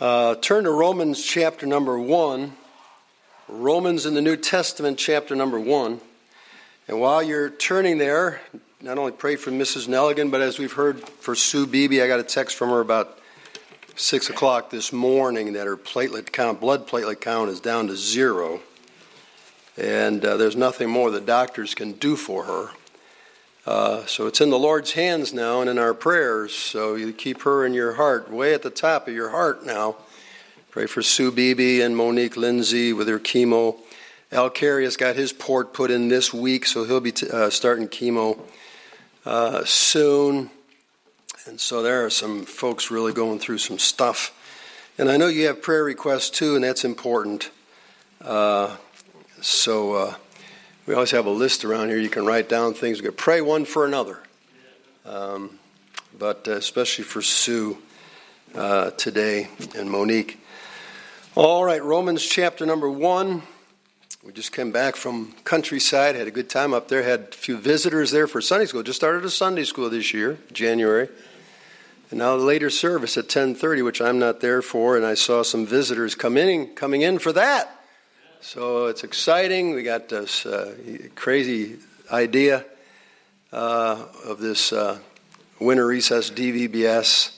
Uh, 0.00 0.34
turn 0.36 0.64
to 0.64 0.70
Romans 0.70 1.22
chapter 1.22 1.66
number 1.66 1.98
1. 1.98 2.54
Romans 3.48 4.06
in 4.06 4.14
the 4.14 4.22
New 4.22 4.34
Testament, 4.36 4.96
chapter 4.96 5.36
number 5.36 5.60
1. 5.60 6.00
And 6.88 6.98
while 6.98 7.22
you're 7.22 7.50
turning 7.50 7.98
there, 7.98 8.40
not 8.80 8.96
only 8.96 9.12
pray 9.12 9.36
for 9.36 9.50
Mrs. 9.50 9.88
Nelligan, 9.88 10.30
but 10.30 10.40
as 10.40 10.58
we've 10.58 10.72
heard 10.72 11.06
for 11.06 11.34
Sue 11.34 11.66
Beebe, 11.66 12.00
I 12.00 12.06
got 12.06 12.18
a 12.18 12.22
text 12.22 12.56
from 12.56 12.70
her 12.70 12.80
about 12.80 13.18
6 13.94 14.30
o'clock 14.30 14.70
this 14.70 14.90
morning 14.90 15.52
that 15.52 15.66
her 15.66 15.76
platelet 15.76 16.32
count, 16.32 16.60
blood 16.60 16.88
platelet 16.88 17.20
count, 17.20 17.50
is 17.50 17.60
down 17.60 17.88
to 17.88 17.94
zero. 17.94 18.60
And 19.76 20.24
uh, 20.24 20.38
there's 20.38 20.56
nothing 20.56 20.88
more 20.88 21.10
the 21.10 21.20
doctors 21.20 21.74
can 21.74 21.92
do 21.92 22.16
for 22.16 22.44
her. 22.44 22.70
Uh, 23.66 24.06
so 24.06 24.26
it's 24.26 24.40
in 24.40 24.50
the 24.50 24.58
Lord's 24.58 24.92
hands 24.92 25.34
now 25.34 25.60
and 25.60 25.68
in 25.68 25.78
our 25.78 25.92
prayers. 25.92 26.54
So 26.54 26.94
you 26.94 27.12
keep 27.12 27.42
her 27.42 27.64
in 27.64 27.74
your 27.74 27.94
heart, 27.94 28.30
way 28.30 28.54
at 28.54 28.62
the 28.62 28.70
top 28.70 29.06
of 29.06 29.14
your 29.14 29.30
heart 29.30 29.66
now. 29.66 29.96
Pray 30.70 30.86
for 30.86 31.02
Sue 31.02 31.30
Beebe 31.30 31.80
and 31.80 31.96
Monique 31.96 32.36
Lindsay 32.36 32.92
with 32.92 33.08
her 33.08 33.18
chemo. 33.18 33.76
Al 34.32 34.48
Carey 34.48 34.84
has 34.84 34.96
got 34.96 35.16
his 35.16 35.32
port 35.32 35.74
put 35.74 35.90
in 35.90 36.08
this 36.08 36.32
week, 36.32 36.64
so 36.64 36.84
he'll 36.84 37.00
be 37.00 37.12
t- 37.12 37.28
uh, 37.28 37.50
starting 37.50 37.88
chemo 37.88 38.38
uh, 39.26 39.64
soon. 39.64 40.50
And 41.46 41.60
so 41.60 41.82
there 41.82 42.04
are 42.04 42.10
some 42.10 42.44
folks 42.44 42.90
really 42.90 43.12
going 43.12 43.40
through 43.40 43.58
some 43.58 43.78
stuff. 43.78 44.32
And 44.96 45.10
I 45.10 45.16
know 45.16 45.26
you 45.26 45.46
have 45.48 45.60
prayer 45.60 45.82
requests 45.82 46.30
too, 46.30 46.54
and 46.54 46.62
that's 46.62 46.84
important. 46.84 47.50
Uh, 48.20 48.76
so 49.40 49.94
uh, 49.94 50.14
we 50.90 50.96
always 50.96 51.12
have 51.12 51.26
a 51.26 51.30
list 51.30 51.64
around 51.64 51.88
here. 51.90 51.98
You 51.98 52.08
can 52.08 52.26
write 52.26 52.48
down 52.48 52.74
things. 52.74 52.98
We 52.98 53.04
can 53.04 53.14
pray 53.14 53.40
one 53.40 53.64
for 53.64 53.86
another. 53.86 54.18
Um, 55.06 55.60
but 56.18 56.48
uh, 56.48 56.54
especially 56.54 57.04
for 57.04 57.22
Sue 57.22 57.78
uh, 58.56 58.90
today 58.90 59.46
and 59.76 59.88
Monique. 59.88 60.40
All 61.36 61.64
right, 61.64 61.80
Romans 61.80 62.26
chapter 62.26 62.66
number 62.66 62.90
one. 62.90 63.44
We 64.24 64.32
just 64.32 64.50
came 64.50 64.72
back 64.72 64.96
from 64.96 65.32
countryside, 65.44 66.16
had 66.16 66.26
a 66.26 66.32
good 66.32 66.50
time 66.50 66.74
up 66.74 66.88
there, 66.88 67.04
had 67.04 67.20
a 67.20 67.36
few 67.36 67.56
visitors 67.56 68.10
there 68.10 68.26
for 68.26 68.40
Sunday 68.40 68.66
school. 68.66 68.82
Just 68.82 68.98
started 68.98 69.24
a 69.24 69.30
Sunday 69.30 69.62
school 69.62 69.88
this 69.90 70.12
year, 70.12 70.40
January. 70.52 71.08
And 72.10 72.18
now 72.18 72.36
the 72.36 72.42
later 72.42 72.68
service 72.68 73.16
at 73.16 73.28
10:30, 73.28 73.82
which 73.82 74.00
I'm 74.00 74.18
not 74.18 74.40
there 74.40 74.60
for, 74.60 74.96
and 74.96 75.06
I 75.06 75.14
saw 75.14 75.44
some 75.44 75.66
visitors 75.66 76.16
come 76.16 76.36
in, 76.36 76.74
coming 76.74 77.02
in 77.02 77.20
for 77.20 77.30
that. 77.30 77.79
So 78.42 78.86
it's 78.86 79.04
exciting. 79.04 79.74
We 79.74 79.82
got 79.82 80.08
this 80.08 80.46
uh, 80.46 80.74
crazy 81.14 81.76
idea 82.10 82.64
uh, 83.52 84.06
of 84.24 84.40
this 84.40 84.72
uh, 84.72 84.98
winter 85.60 85.86
recess 85.86 86.30
DVBS 86.30 87.36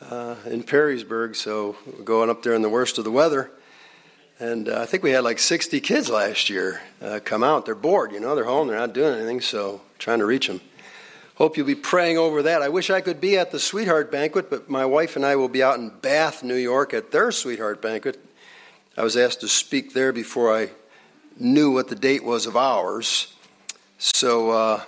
uh, 0.00 0.36
in 0.46 0.62
Perrysburg. 0.62 1.36
So 1.36 1.76
going 2.04 2.30
up 2.30 2.42
there 2.42 2.54
in 2.54 2.62
the 2.62 2.70
worst 2.70 2.96
of 2.96 3.04
the 3.04 3.10
weather. 3.10 3.50
And 4.38 4.70
uh, 4.70 4.80
I 4.80 4.86
think 4.86 5.02
we 5.02 5.10
had 5.10 5.24
like 5.24 5.38
60 5.38 5.78
kids 5.80 6.08
last 6.08 6.48
year 6.48 6.80
uh, 7.02 7.20
come 7.22 7.44
out. 7.44 7.66
They're 7.66 7.74
bored, 7.74 8.12
you 8.12 8.20
know, 8.20 8.34
they're 8.34 8.44
home, 8.44 8.68
they're 8.68 8.78
not 8.78 8.94
doing 8.94 9.16
anything, 9.16 9.42
so 9.42 9.82
trying 9.98 10.20
to 10.20 10.24
reach 10.24 10.46
them. 10.46 10.62
Hope 11.34 11.58
you'll 11.58 11.66
be 11.66 11.74
praying 11.74 12.16
over 12.16 12.42
that. 12.44 12.62
I 12.62 12.70
wish 12.70 12.88
I 12.88 13.02
could 13.02 13.20
be 13.20 13.36
at 13.36 13.50
the 13.50 13.58
Sweetheart 13.58 14.10
Banquet, 14.10 14.48
but 14.48 14.70
my 14.70 14.86
wife 14.86 15.16
and 15.16 15.26
I 15.26 15.36
will 15.36 15.48
be 15.48 15.62
out 15.62 15.78
in 15.78 15.90
Bath, 15.90 16.42
New 16.42 16.54
York 16.54 16.94
at 16.94 17.12
their 17.12 17.30
Sweetheart 17.30 17.82
Banquet 17.82 18.18
I 19.00 19.02
was 19.02 19.16
asked 19.16 19.40
to 19.40 19.48
speak 19.48 19.94
there 19.94 20.12
before 20.12 20.54
I 20.54 20.68
knew 21.38 21.70
what 21.70 21.88
the 21.88 21.94
date 21.94 22.22
was 22.22 22.44
of 22.44 22.54
ours. 22.54 23.34
So 23.96 24.50
uh, 24.50 24.82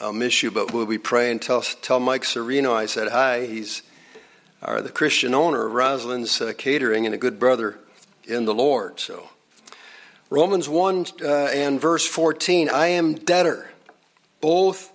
I'll 0.00 0.12
miss 0.12 0.40
you, 0.40 0.52
but 0.52 0.72
we'll 0.72 0.86
be 0.86 0.98
praying. 0.98 1.40
Tell, 1.40 1.62
tell 1.62 1.98
Mike 1.98 2.22
Sereno 2.22 2.72
I 2.72 2.86
said 2.86 3.08
hi. 3.08 3.44
He's 3.44 3.82
our, 4.62 4.80
the 4.80 4.92
Christian 4.92 5.34
owner 5.34 5.66
of 5.66 5.72
Rosalind's 5.72 6.40
uh, 6.40 6.52
Catering 6.56 7.06
and 7.06 7.14
a 7.16 7.18
good 7.18 7.40
brother 7.40 7.76
in 8.22 8.44
the 8.44 8.54
Lord. 8.54 9.00
So 9.00 9.30
Romans 10.30 10.68
1 10.68 11.06
uh, 11.22 11.26
and 11.46 11.80
verse 11.80 12.06
14 12.06 12.70
I 12.70 12.86
am 12.86 13.16
debtor 13.16 13.72
both 14.40 14.92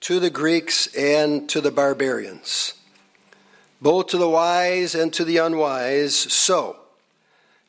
to 0.00 0.18
the 0.18 0.30
Greeks 0.30 0.92
and 0.96 1.48
to 1.50 1.60
the 1.60 1.70
barbarians, 1.70 2.74
both 3.80 4.08
to 4.08 4.18
the 4.18 4.28
wise 4.28 4.96
and 4.96 5.12
to 5.12 5.24
the 5.24 5.36
unwise. 5.36 6.16
So, 6.16 6.80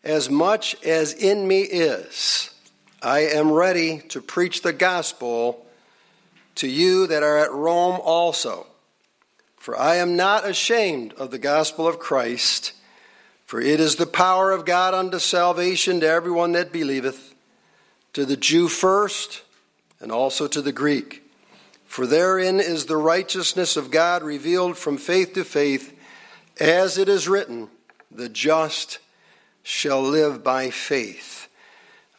as 0.04 0.30
much 0.30 0.82
as 0.84 1.14
in 1.14 1.48
me 1.48 1.62
is, 1.62 2.52
I 3.02 3.20
am 3.20 3.52
ready 3.52 4.00
to 4.10 4.22
preach 4.22 4.62
the 4.62 4.74
gospel 4.74 5.66
to 6.56 6.68
you 6.68 7.08
that 7.08 7.24
are 7.24 7.38
at 7.38 7.52
Rome 7.52 8.00
also. 8.04 8.68
For 9.58 9.78
I 9.78 9.96
am 9.96 10.16
not 10.16 10.48
ashamed 10.48 11.14
of 11.14 11.32
the 11.32 11.38
gospel 11.38 11.88
of 11.88 12.00
Christ, 12.00 12.74
for 13.46 13.62
it 13.62 13.80
is 13.80 13.96
the 13.96 14.06
power 14.06 14.52
of 14.52 14.66
God 14.66 14.94
unto 14.94 15.20
salvation 15.20 16.00
to 16.00 16.08
everyone 16.08 16.54
that 16.54 16.72
believeth, 16.72 17.34
to 18.14 18.26
the 18.26 18.38
Jew 18.38 18.68
first, 18.68 19.44
and 20.00 20.12
also 20.12 20.48
to 20.48 20.62
the 20.62 20.72
Greek. 20.72 21.24
For 21.86 22.06
therein 22.06 22.60
is 22.60 22.86
the 22.86 22.98
righteousness 22.98 23.76
of 23.76 23.92
God 23.92 24.24
revealed 24.24 24.78
from 24.78 24.98
faith 24.98 25.34
to 25.34 25.44
faith, 25.44 25.98
as 26.60 26.98
it 26.98 27.10
is 27.10 27.28
written, 27.28 27.70
the 28.12 28.30
just 28.30 29.00
shall 29.69 30.02
live 30.02 30.44
by 30.44 30.72
faith. 30.72 31.47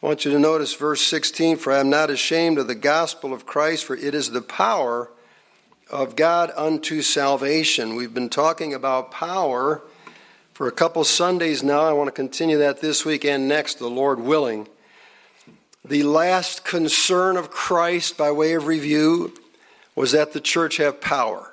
I 0.01 0.05
want 0.05 0.23
you 0.23 0.31
to 0.31 0.39
notice 0.39 0.73
verse 0.73 1.01
16 1.01 1.57
For 1.57 1.73
I 1.73 1.81
am 1.81 1.89
not 1.89 2.09
ashamed 2.09 2.57
of 2.57 2.67
the 2.67 2.75
gospel 2.75 3.33
of 3.33 3.45
Christ, 3.45 3.83
for 3.83 3.95
it 3.95 4.15
is 4.15 4.31
the 4.31 4.41
power 4.41 5.11
of 5.89 6.15
God 6.15 6.51
unto 6.55 7.01
salvation. 7.01 7.95
We've 7.97 8.13
been 8.13 8.29
talking 8.29 8.73
about 8.73 9.11
power 9.11 9.81
for 10.53 10.67
a 10.67 10.71
couple 10.71 11.03
Sundays 11.03 11.61
now. 11.61 11.81
I 11.81 11.91
want 11.91 12.07
to 12.07 12.13
continue 12.13 12.57
that 12.59 12.79
this 12.79 13.03
week 13.03 13.25
and 13.25 13.49
next, 13.49 13.79
the 13.79 13.89
Lord 13.89 14.21
willing. 14.21 14.69
The 15.83 16.03
last 16.03 16.63
concern 16.63 17.35
of 17.35 17.51
Christ, 17.51 18.17
by 18.17 18.31
way 18.31 18.53
of 18.53 18.65
review, 18.65 19.33
was 19.93 20.13
that 20.13 20.31
the 20.31 20.39
church 20.39 20.77
have 20.77 21.01
power. 21.01 21.51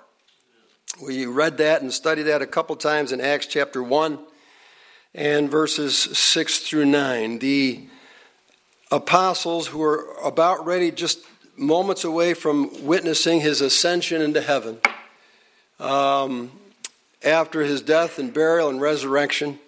We 1.02 1.26
read 1.26 1.58
that 1.58 1.82
and 1.82 1.92
studied 1.92 2.24
that 2.24 2.40
a 2.40 2.46
couple 2.46 2.76
times 2.76 3.10
in 3.10 3.20
Acts 3.20 3.46
chapter 3.46 3.82
1 3.82 4.18
and 5.14 5.50
verses 5.50 5.96
6 5.96 6.58
through 6.60 6.86
9. 6.86 7.38
The 7.38 7.86
apostles 8.90 9.66
who 9.66 9.82
are 9.82 10.06
about 10.22 10.64
ready, 10.66 10.90
just 10.90 11.20
moments 11.56 12.04
away 12.04 12.34
from 12.34 12.86
witnessing 12.86 13.40
his 13.40 13.60
ascension 13.60 14.22
into 14.22 14.40
heaven, 14.40 14.78
um, 15.80 16.50
after 17.24 17.62
his 17.62 17.82
death 17.82 18.18
and 18.18 18.32
burial 18.32 18.68
and 18.68 18.80
resurrection, 18.80 19.58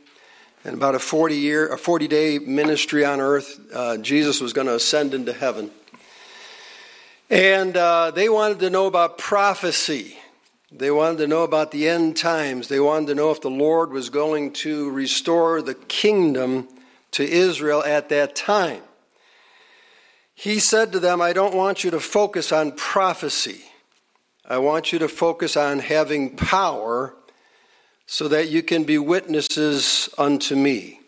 and 0.65 0.75
about 0.75 0.95
a 0.95 0.99
40 0.99 1.37
year, 1.37 1.73
a 1.73 1.79
40 1.79 2.07
day 2.07 2.39
ministry 2.39 3.05
on 3.05 3.21
earth, 3.21 3.59
uh, 3.75 3.97
Jesus 3.97 4.41
was 4.41 4.53
going 4.53 4.67
to 4.67 4.75
ascend 4.75 5.15
into 5.15 5.33
heaven. 5.33 5.71
And 7.31 7.77
uh, 7.77 8.11
they 8.11 8.29
wanted 8.29 8.59
to 8.61 8.71
know 8.71 8.87
about 8.87 9.17
prophecy. 9.17 10.20
They 10.73 10.91
wanted 10.91 11.19
to 11.19 11.27
know 11.27 11.43
about 11.43 11.73
the 11.73 11.89
end 11.89 12.17
times. 12.17 12.69
They 12.69 12.79
wanted 12.79 13.09
to 13.09 13.15
know 13.17 13.33
if 13.33 13.41
the 13.41 13.51
Lord 13.51 13.91
was 13.91 14.09
going 14.09 14.53
to 14.55 14.91
restore 14.91 15.63
the 15.63 15.75
kingdom 15.75 16.69
to 17.13 17.25
Israel 17.25 17.83
at 17.83 18.09
that 18.11 18.37
time. 18.37 18.83
He 20.35 20.61
said 20.61 20.93
to 20.93 21.01
them, 21.01 21.21
I 21.21 21.33
don't 21.33 21.55
want 21.55 21.83
you 21.83 21.91
to 21.91 22.01
focus 22.01 22.53
on 22.53 22.73
prophecy. 22.73 23.65
I 24.45 24.59
want 24.59 24.93
you 24.93 24.99
to 25.01 25.09
focus 25.09 25.57
on 25.57 25.81
having 25.81 26.37
power 26.37 27.15
so 28.07 28.29
that 28.29 28.49
you 28.49 28.63
can 28.63 28.85
be 28.85 28.97
witnesses 28.97 30.09
unto 30.19 30.57
me. 30.57 31.01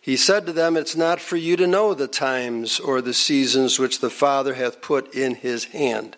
He 0.00 0.16
said 0.16 0.46
to 0.46 0.52
them, 0.52 0.76
It's 0.76 0.94
not 0.94 1.20
for 1.20 1.36
you 1.36 1.56
to 1.56 1.66
know 1.66 1.94
the 1.94 2.06
times 2.06 2.78
or 2.78 3.00
the 3.00 3.14
seasons 3.14 3.78
which 3.78 4.00
the 4.00 4.10
Father 4.10 4.54
hath 4.54 4.80
put 4.80 5.14
in 5.14 5.36
his 5.36 5.64
hand. 5.64 6.16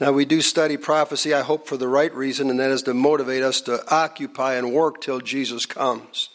Now, 0.00 0.12
we 0.12 0.26
do 0.26 0.40
study 0.40 0.76
prophecy, 0.76 1.34
I 1.34 1.40
hope, 1.40 1.66
for 1.66 1.76
the 1.76 1.88
right 1.88 2.14
reason, 2.14 2.50
and 2.50 2.60
that 2.60 2.70
is 2.70 2.82
to 2.82 2.94
motivate 2.94 3.42
us 3.42 3.60
to 3.62 3.82
occupy 3.92 4.54
and 4.54 4.72
work 4.72 5.00
till 5.00 5.18
Jesus 5.18 5.66
comes. 5.66 6.28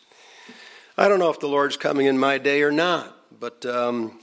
I 0.97 1.07
don't 1.07 1.19
know 1.19 1.29
if 1.29 1.39
the 1.39 1.47
Lord's 1.47 1.77
coming 1.77 2.07
in 2.07 2.17
my 2.17 2.39
day 2.39 2.63
or 2.63 2.73
not, 2.73 3.15
but 3.39 3.65
um, 3.65 4.19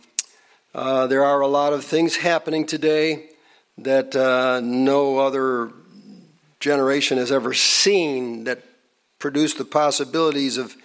uh, 0.74 1.06
there 1.06 1.24
are 1.24 1.40
a 1.40 1.46
lot 1.46 1.72
of 1.72 1.84
things 1.84 2.16
happening 2.16 2.66
today 2.66 3.30
that 3.78 4.14
uh, 4.14 4.60
no 4.62 5.16
other 5.16 5.72
generation 6.60 7.16
has 7.16 7.32
ever 7.32 7.54
seen 7.54 8.44
that 8.44 8.62
produce 9.18 9.54
the 9.54 9.64
possibilities 9.64 10.58
of 10.58 10.76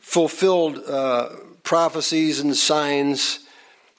fulfilled 0.00 0.78
uh, 0.88 1.28
prophecies 1.62 2.40
and 2.40 2.56
signs 2.56 3.38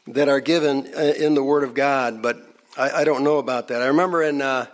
that 0.06 0.28
are 0.28 0.42
given 0.42 0.86
uh, 0.98 1.00
in 1.00 1.34
the 1.34 1.44
Word 1.44 1.64
of 1.64 1.74
God. 1.74 2.22
But 2.22 2.49
I, 2.80 3.02
I 3.02 3.04
don't 3.04 3.26
know 3.26 3.40
about 3.40 3.68
that. 3.68 3.82
I 3.82 3.88
remember 3.88 4.24
in 4.24 4.42
uh, 4.42 4.66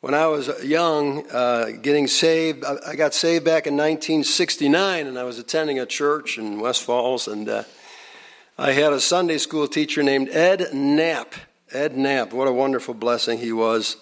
when 0.00 0.12
I 0.12 0.26
was 0.26 0.64
young, 0.64 1.24
uh, 1.30 1.70
getting 1.80 2.08
saved. 2.08 2.64
I, 2.64 2.74
I, 2.88 2.96
got 2.96 3.14
saved 3.14 3.44
back 3.44 3.68
in 3.68 3.74
1969, 3.74 5.06
and 5.06 5.16
I 5.16 5.22
was 5.22 5.38
attending 5.38 5.78
a 5.78 5.86
church 5.86 6.36
in 6.36 6.58
West 6.58 6.82
Falls, 6.82 7.28
and 7.28 7.48
uh, 7.48 7.62
I 8.58 8.72
had 8.72 8.92
a 8.92 8.98
Sunday 8.98 9.38
school 9.38 9.68
teacher 9.68 10.02
named 10.02 10.30
Ed 10.30 10.74
Knapp. 10.74 11.34
Ed 11.72 11.96
Knapp, 11.96 12.32
what 12.32 12.48
a 12.48 12.52
wonderful 12.52 12.92
blessing 12.92 13.38
he 13.38 13.52
was. 13.52 13.98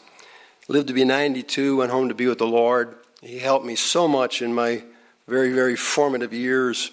Lived 0.66 0.88
to 0.88 0.94
be 0.94 1.04
92, 1.04 1.76
went 1.76 1.90
home 1.90 2.08
to 2.08 2.14
be 2.14 2.26
with 2.26 2.38
the 2.38 2.46
Lord. 2.46 2.96
He 3.20 3.38
helped 3.38 3.66
me 3.66 3.76
so 3.76 4.08
much 4.08 4.40
in 4.40 4.54
my 4.54 4.82
very, 5.28 5.52
very 5.52 5.76
formative 5.76 6.32
years. 6.32 6.90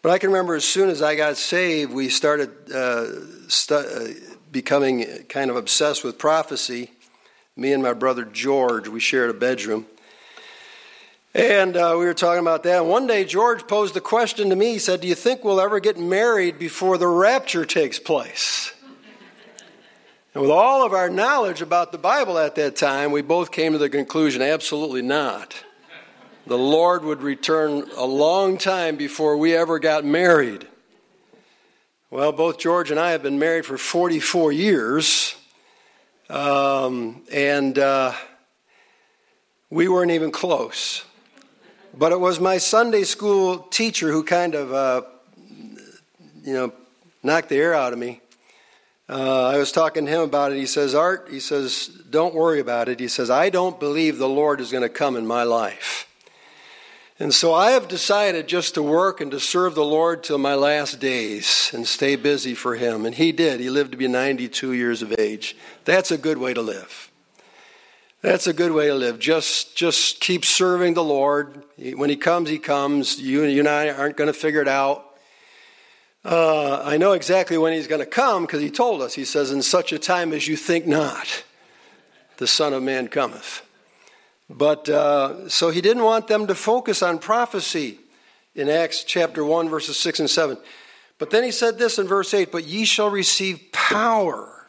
But 0.00 0.12
I 0.12 0.18
can 0.18 0.30
remember 0.30 0.54
as 0.54 0.64
soon 0.64 0.88
as 0.88 1.02
I 1.02 1.14
got 1.14 1.36
saved, 1.36 1.92
we 1.92 2.08
started 2.08 2.72
uh, 2.72 3.48
stu- 3.48 3.74
uh, 3.74 4.08
becoming 4.58 5.06
kind 5.28 5.50
of 5.50 5.56
obsessed 5.56 6.02
with 6.02 6.18
prophecy. 6.18 6.90
Me 7.54 7.72
and 7.72 7.80
my 7.80 7.92
brother 7.92 8.24
George, 8.24 8.88
we 8.88 8.98
shared 8.98 9.30
a 9.30 9.32
bedroom. 9.32 9.86
And 11.32 11.76
uh, 11.76 11.94
we 11.96 12.06
were 12.06 12.12
talking 12.12 12.40
about 12.40 12.64
that. 12.64 12.84
One 12.84 13.06
day, 13.06 13.24
George 13.24 13.68
posed 13.68 13.94
the 13.94 14.00
question 14.00 14.50
to 14.50 14.56
me. 14.56 14.72
He 14.72 14.80
said, 14.80 15.00
Do 15.00 15.06
you 15.06 15.14
think 15.14 15.44
we'll 15.44 15.60
ever 15.60 15.78
get 15.78 15.96
married 15.96 16.58
before 16.58 16.98
the 16.98 17.06
rapture 17.06 17.64
takes 17.64 18.00
place? 18.00 18.72
And 20.34 20.42
with 20.42 20.50
all 20.50 20.84
of 20.84 20.92
our 20.92 21.08
knowledge 21.08 21.62
about 21.62 21.92
the 21.92 21.98
Bible 21.98 22.36
at 22.36 22.56
that 22.56 22.74
time, 22.74 23.12
we 23.12 23.22
both 23.22 23.52
came 23.52 23.74
to 23.74 23.78
the 23.78 23.88
conclusion 23.88 24.42
absolutely 24.42 25.02
not. 25.02 25.54
The 26.48 26.58
Lord 26.58 27.04
would 27.04 27.22
return 27.22 27.88
a 27.96 28.04
long 28.04 28.58
time 28.58 28.96
before 28.96 29.36
we 29.36 29.54
ever 29.54 29.78
got 29.78 30.04
married. 30.04 30.66
Well, 32.10 32.32
both 32.32 32.58
George 32.58 32.90
and 32.90 32.98
I 32.98 33.10
have 33.10 33.22
been 33.22 33.38
married 33.38 33.66
for 33.66 33.76
44 33.76 34.52
years. 34.52 35.36
Um, 36.30 37.22
and 37.32 37.78
uh, 37.78 38.12
we 39.70 39.88
weren't 39.88 40.10
even 40.10 40.30
close. 40.30 41.04
But 41.96 42.12
it 42.12 42.20
was 42.20 42.40
my 42.40 42.58
Sunday 42.58 43.04
school 43.04 43.58
teacher 43.58 44.10
who 44.10 44.22
kind 44.22 44.54
of, 44.54 44.72
uh, 44.72 45.02
you 46.42 46.54
know, 46.54 46.72
knocked 47.22 47.48
the 47.48 47.56
air 47.56 47.74
out 47.74 47.92
of 47.92 47.98
me 47.98 48.20
uh, 49.10 49.46
I 49.46 49.56
was 49.56 49.72
talking 49.72 50.04
to 50.04 50.10
him 50.10 50.20
about 50.20 50.52
it. 50.52 50.58
He 50.58 50.66
says, 50.66 50.94
Art, 50.94 51.28
he 51.30 51.40
says, 51.40 51.88
don't 52.10 52.34
worry 52.34 52.60
about 52.60 52.90
it. 52.90 53.00
He 53.00 53.08
says, 53.08 53.30
I 53.30 53.48
don't 53.48 53.80
believe 53.80 54.18
the 54.18 54.28
Lord 54.28 54.60
is 54.60 54.70
going 54.70 54.82
to 54.82 54.90
come 54.90 55.16
in 55.16 55.26
my 55.26 55.44
life. 55.44 56.07
And 57.20 57.34
so 57.34 57.52
I 57.52 57.72
have 57.72 57.88
decided 57.88 58.46
just 58.46 58.74
to 58.74 58.82
work 58.82 59.20
and 59.20 59.32
to 59.32 59.40
serve 59.40 59.74
the 59.74 59.84
Lord 59.84 60.22
till 60.22 60.38
my 60.38 60.54
last 60.54 61.00
days 61.00 61.70
and 61.74 61.86
stay 61.86 62.14
busy 62.14 62.54
for 62.54 62.76
Him. 62.76 63.04
And 63.04 63.14
He 63.14 63.32
did. 63.32 63.58
He 63.58 63.70
lived 63.70 63.90
to 63.90 63.98
be 63.98 64.06
92 64.06 64.72
years 64.72 65.02
of 65.02 65.12
age. 65.18 65.56
That's 65.84 66.12
a 66.12 66.18
good 66.18 66.38
way 66.38 66.54
to 66.54 66.62
live. 66.62 67.10
That's 68.22 68.46
a 68.46 68.52
good 68.52 68.70
way 68.72 68.86
to 68.86 68.94
live. 68.94 69.18
Just, 69.18 69.76
just 69.76 70.20
keep 70.20 70.44
serving 70.44 70.94
the 70.94 71.02
Lord. 71.02 71.64
When 71.76 72.08
He 72.08 72.16
comes, 72.16 72.50
He 72.50 72.58
comes. 72.58 73.20
You, 73.20 73.42
you 73.44 73.60
and 73.60 73.68
I 73.68 73.90
aren't 73.90 74.16
going 74.16 74.28
to 74.28 74.38
figure 74.38 74.62
it 74.62 74.68
out. 74.68 75.04
Uh, 76.24 76.82
I 76.84 76.98
know 76.98 77.12
exactly 77.12 77.56
when 77.56 77.72
he's 77.72 77.86
going 77.86 78.00
to 78.00 78.06
come 78.06 78.42
because 78.42 78.60
he 78.60 78.70
told 78.70 79.02
us. 79.02 79.14
He 79.14 79.24
says, 79.24 79.50
In 79.50 79.62
such 79.62 79.92
a 79.92 79.98
time 79.98 80.32
as 80.32 80.48
you 80.48 80.56
think 80.56 80.86
not, 80.86 81.44
the 82.38 82.46
Son 82.46 82.74
of 82.74 82.82
Man 82.82 83.08
cometh. 83.08 83.62
But 84.50 84.88
uh, 84.88 85.48
so 85.48 85.70
he 85.70 85.80
didn't 85.80 86.04
want 86.04 86.26
them 86.26 86.46
to 86.46 86.54
focus 86.54 87.02
on 87.02 87.18
prophecy 87.18 87.98
in 88.54 88.68
Acts 88.68 89.04
chapter 89.04 89.44
1, 89.44 89.68
verses 89.68 89.98
6 89.98 90.20
and 90.20 90.30
7. 90.30 90.56
But 91.18 91.30
then 91.30 91.44
he 91.44 91.50
said 91.50 91.78
this 91.78 91.98
in 91.98 92.06
verse 92.06 92.32
8 92.32 92.50
But 92.50 92.64
ye 92.64 92.84
shall 92.84 93.10
receive 93.10 93.72
power. 93.72 94.66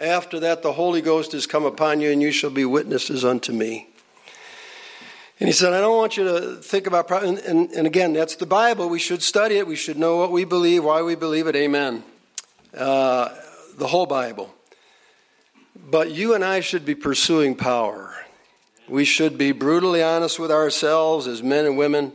After 0.00 0.40
that, 0.40 0.62
the 0.62 0.72
Holy 0.72 1.00
Ghost 1.00 1.34
is 1.34 1.46
come 1.46 1.64
upon 1.64 2.00
you, 2.00 2.10
and 2.10 2.20
you 2.20 2.32
shall 2.32 2.50
be 2.50 2.64
witnesses 2.64 3.24
unto 3.24 3.52
me. 3.52 3.88
And 5.40 5.48
he 5.48 5.52
said, 5.52 5.72
I 5.72 5.80
don't 5.80 5.96
want 5.96 6.16
you 6.16 6.24
to 6.24 6.56
think 6.56 6.86
about, 6.86 7.10
and, 7.24 7.38
and, 7.38 7.70
and, 7.72 7.86
again, 7.86 8.12
that's 8.12 8.36
the 8.36 8.46
Bible. 8.46 8.88
We 8.88 8.98
should 8.98 9.22
study 9.22 9.56
it. 9.56 9.66
We 9.66 9.76
should 9.76 9.98
know 9.98 10.16
what 10.16 10.30
we 10.30 10.44
believe, 10.44 10.84
why 10.84 11.02
we 11.02 11.14
believe 11.16 11.46
it. 11.46 11.56
Amen. 11.56 12.04
Uh, 12.76 13.30
the 13.76 13.86
whole 13.86 14.06
Bible. 14.06 14.52
But 15.90 16.12
you 16.12 16.34
and 16.34 16.44
I 16.44 16.60
should 16.60 16.84
be 16.84 16.94
pursuing 16.94 17.56
power. 17.56 18.13
We 18.88 19.04
should 19.04 19.38
be 19.38 19.52
brutally 19.52 20.02
honest 20.02 20.38
with 20.38 20.50
ourselves 20.50 21.26
as 21.26 21.42
men 21.42 21.64
and 21.64 21.78
women, 21.78 22.12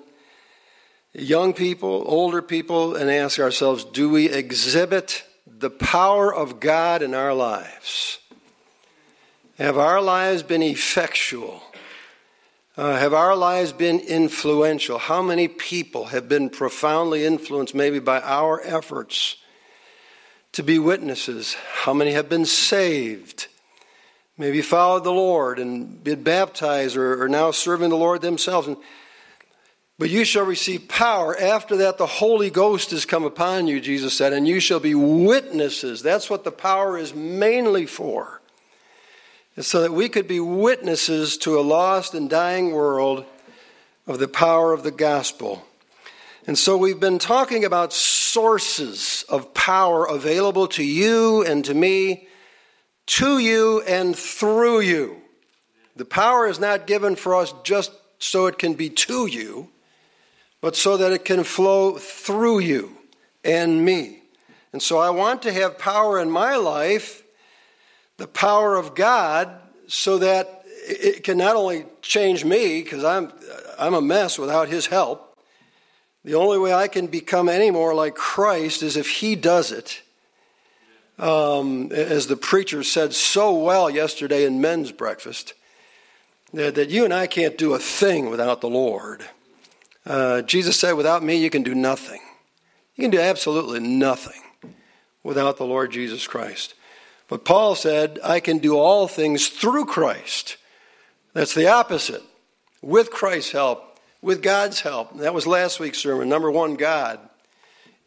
young 1.14 1.54
people, 1.54 2.04
older 2.06 2.42
people, 2.42 2.96
and 2.96 3.10
ask 3.10 3.40
ourselves 3.40 3.84
do 3.84 4.10
we 4.10 4.30
exhibit 4.30 5.24
the 5.48 5.70
power 5.70 6.34
of 6.34 6.60
God 6.60 7.02
in 7.02 7.14
our 7.16 7.34
lives? 7.34 8.20
Have 9.58 9.78
our 9.78 10.02
lives 10.02 10.44
been 10.44 10.64
effectual? 10.64 11.62
Uh, 12.78 12.98
have 12.98 13.14
our 13.14 13.36
lives 13.36 13.74
been 13.74 14.00
influential? 14.00 14.98
How 14.98 15.22
many 15.22 15.50
people 15.50 16.06
have 16.06 16.30
been 16.30 16.50
profoundly 16.50 17.26
influenced, 17.26 17.76
maybe 17.76 18.00
by 18.00 18.22
our 18.22 18.62
efforts 18.64 19.36
to 20.54 20.64
be 20.64 20.80
witnesses? 20.80 21.58
How 21.74 21.94
many 21.94 22.12
have 22.12 22.30
been 22.30 22.46
saved? 22.46 23.48
Maybe 24.40 24.62
followed 24.62 25.04
the 25.04 25.12
Lord 25.12 25.60
and 25.60 26.02
been 26.02 26.24
baptized 26.24 26.96
or 26.96 27.22
are 27.22 27.28
now 27.28 27.52
serving 27.52 27.90
the 27.90 27.98
Lord 27.98 28.22
themselves. 28.22 28.70
But 29.98 30.10
you 30.10 30.24
shall 30.24 30.46
receive 30.46 30.88
power. 30.88 31.38
After 31.38 31.76
that, 31.76 31.98
the 31.98 32.06
Holy 32.06 32.50
Ghost 32.50 32.92
has 32.92 33.04
come 33.04 33.26
upon 33.26 33.68
you, 33.68 33.82
Jesus 33.82 34.18
said, 34.18 34.32
and 34.32 34.48
you 34.48 34.62
shall 34.62 34.80
be 34.80 34.96
witnesses. 34.96 36.02
That's 36.02 36.30
what 36.30 36.46
the 36.46 36.54
power 36.54 36.98
is 36.98 37.14
mainly 37.14 37.86
for 37.86 38.40
so 39.58 39.82
that 39.82 39.92
we 39.92 40.08
could 40.08 40.26
be 40.26 40.40
witnesses 40.40 41.36
to 41.40 41.60
a 41.60 41.62
lost 41.62 42.14
and 42.14 42.30
dying 42.30 42.72
world 42.72 43.26
of 44.08 44.20
the 44.20 44.28
power 44.30 44.72
of 44.72 44.84
the 44.84 44.92
gospel. 44.92 45.66
And 46.48 46.58
so 46.58 46.78
we've 46.78 47.00
been 47.00 47.20
talking 47.20 47.66
about 47.66 47.92
sources 47.92 49.26
of 49.28 49.54
power 49.54 50.06
available 50.06 50.70
to 50.70 50.84
you 50.86 51.44
and 51.44 51.66
to 51.66 51.74
me, 51.74 52.29
to 53.10 53.40
you 53.40 53.82
and 53.88 54.16
through 54.16 54.82
you. 54.82 55.18
The 55.96 56.06
power 56.06 56.48
is 56.48 56.60
not 56.60 56.86
given 56.86 57.16
for 57.16 57.36
us 57.36 57.54
just 57.64 57.92
so 58.20 58.46
it 58.46 58.60
can 58.60 58.76
be 58.76 58.90
to 58.90 59.26
you, 59.26 59.70
but 60.62 60.76
so 60.76 60.96
that 60.98 61.12
it 61.12 61.26
can 61.26 61.44
flow 61.44 61.98
through 61.98 62.60
you 62.60 62.96
and 63.44 63.84
me. 63.84 64.22
And 64.72 64.82
so 64.82 65.00
I 65.00 65.10
want 65.10 65.42
to 65.42 65.52
have 65.52 65.80
power 65.80 66.20
in 66.20 66.30
my 66.30 66.56
life 66.56 67.24
the 68.18 68.28
power 68.28 68.76
of 68.76 68.94
God 68.94 69.50
so 69.88 70.20
that 70.20 70.64
it 70.88 71.24
can 71.24 71.38
not 71.38 71.56
only 71.56 71.86
change 72.02 72.46
me, 72.46 72.84
because 72.84 73.04
I'm, 73.04 73.32
I'm 73.80 73.94
a 73.94 74.02
mess 74.02 74.38
without 74.38 74.68
His 74.68 74.86
help. 74.86 75.40
The 76.24 76.36
only 76.36 76.60
way 76.60 76.74
I 76.74 76.88
can 76.88 77.08
become 77.08 77.50
any 77.50 77.72
more 77.72 77.96
like 77.96 78.14
Christ 78.14 78.84
is 78.84 78.98
if 78.98 79.10
He 79.10 79.36
does 79.36 79.72
it. 79.72 80.04
Um, 81.20 81.92
as 81.92 82.28
the 82.28 82.38
preacher 82.38 82.82
said 82.82 83.14
so 83.14 83.54
well 83.54 83.90
yesterday 83.90 84.46
in 84.46 84.62
men's 84.62 84.94
breakfast, 84.94 85.54
that, 86.54 86.76
that 86.76 86.90
you 86.90 87.04
and 87.04 87.14
I 87.14 87.28
can't 87.28 87.58
do 87.58 87.74
a 87.74 87.80
thing 87.80 88.30
without 88.30 88.62
the 88.62 88.70
Lord. 88.70 89.26
Uh, 90.06 90.42
Jesus 90.44 90.80
said, 90.80 90.94
Without 90.94 91.22
me, 91.22 91.36
you 91.36 91.50
can 91.50 91.62
do 91.62 91.76
nothing. 91.76 92.22
You 92.96 93.04
can 93.04 93.12
do 93.12 93.20
absolutely 93.20 93.82
nothing 93.82 94.42
without 95.22 95.58
the 95.58 95.66
Lord 95.66 95.92
Jesus 95.92 96.26
Christ. 96.26 96.74
But 97.28 97.46
Paul 97.46 97.76
said, 97.76 98.18
I 98.24 98.40
can 98.40 98.58
do 98.58 98.78
all 98.78 99.08
things 99.08 99.50
through 99.50 99.86
Christ. 99.86 100.58
That's 101.34 101.54
the 101.54 101.68
opposite. 101.68 102.24
With 102.82 103.12
Christ's 103.12 103.52
help, 103.52 104.00
with 104.22 104.42
God's 104.42 104.82
help. 104.82 105.18
That 105.18 105.34
was 105.34 105.46
last 105.46 105.80
week's 105.80 106.00
sermon. 106.00 106.30
Number 106.30 106.50
one, 106.50 106.76
God 106.76 107.20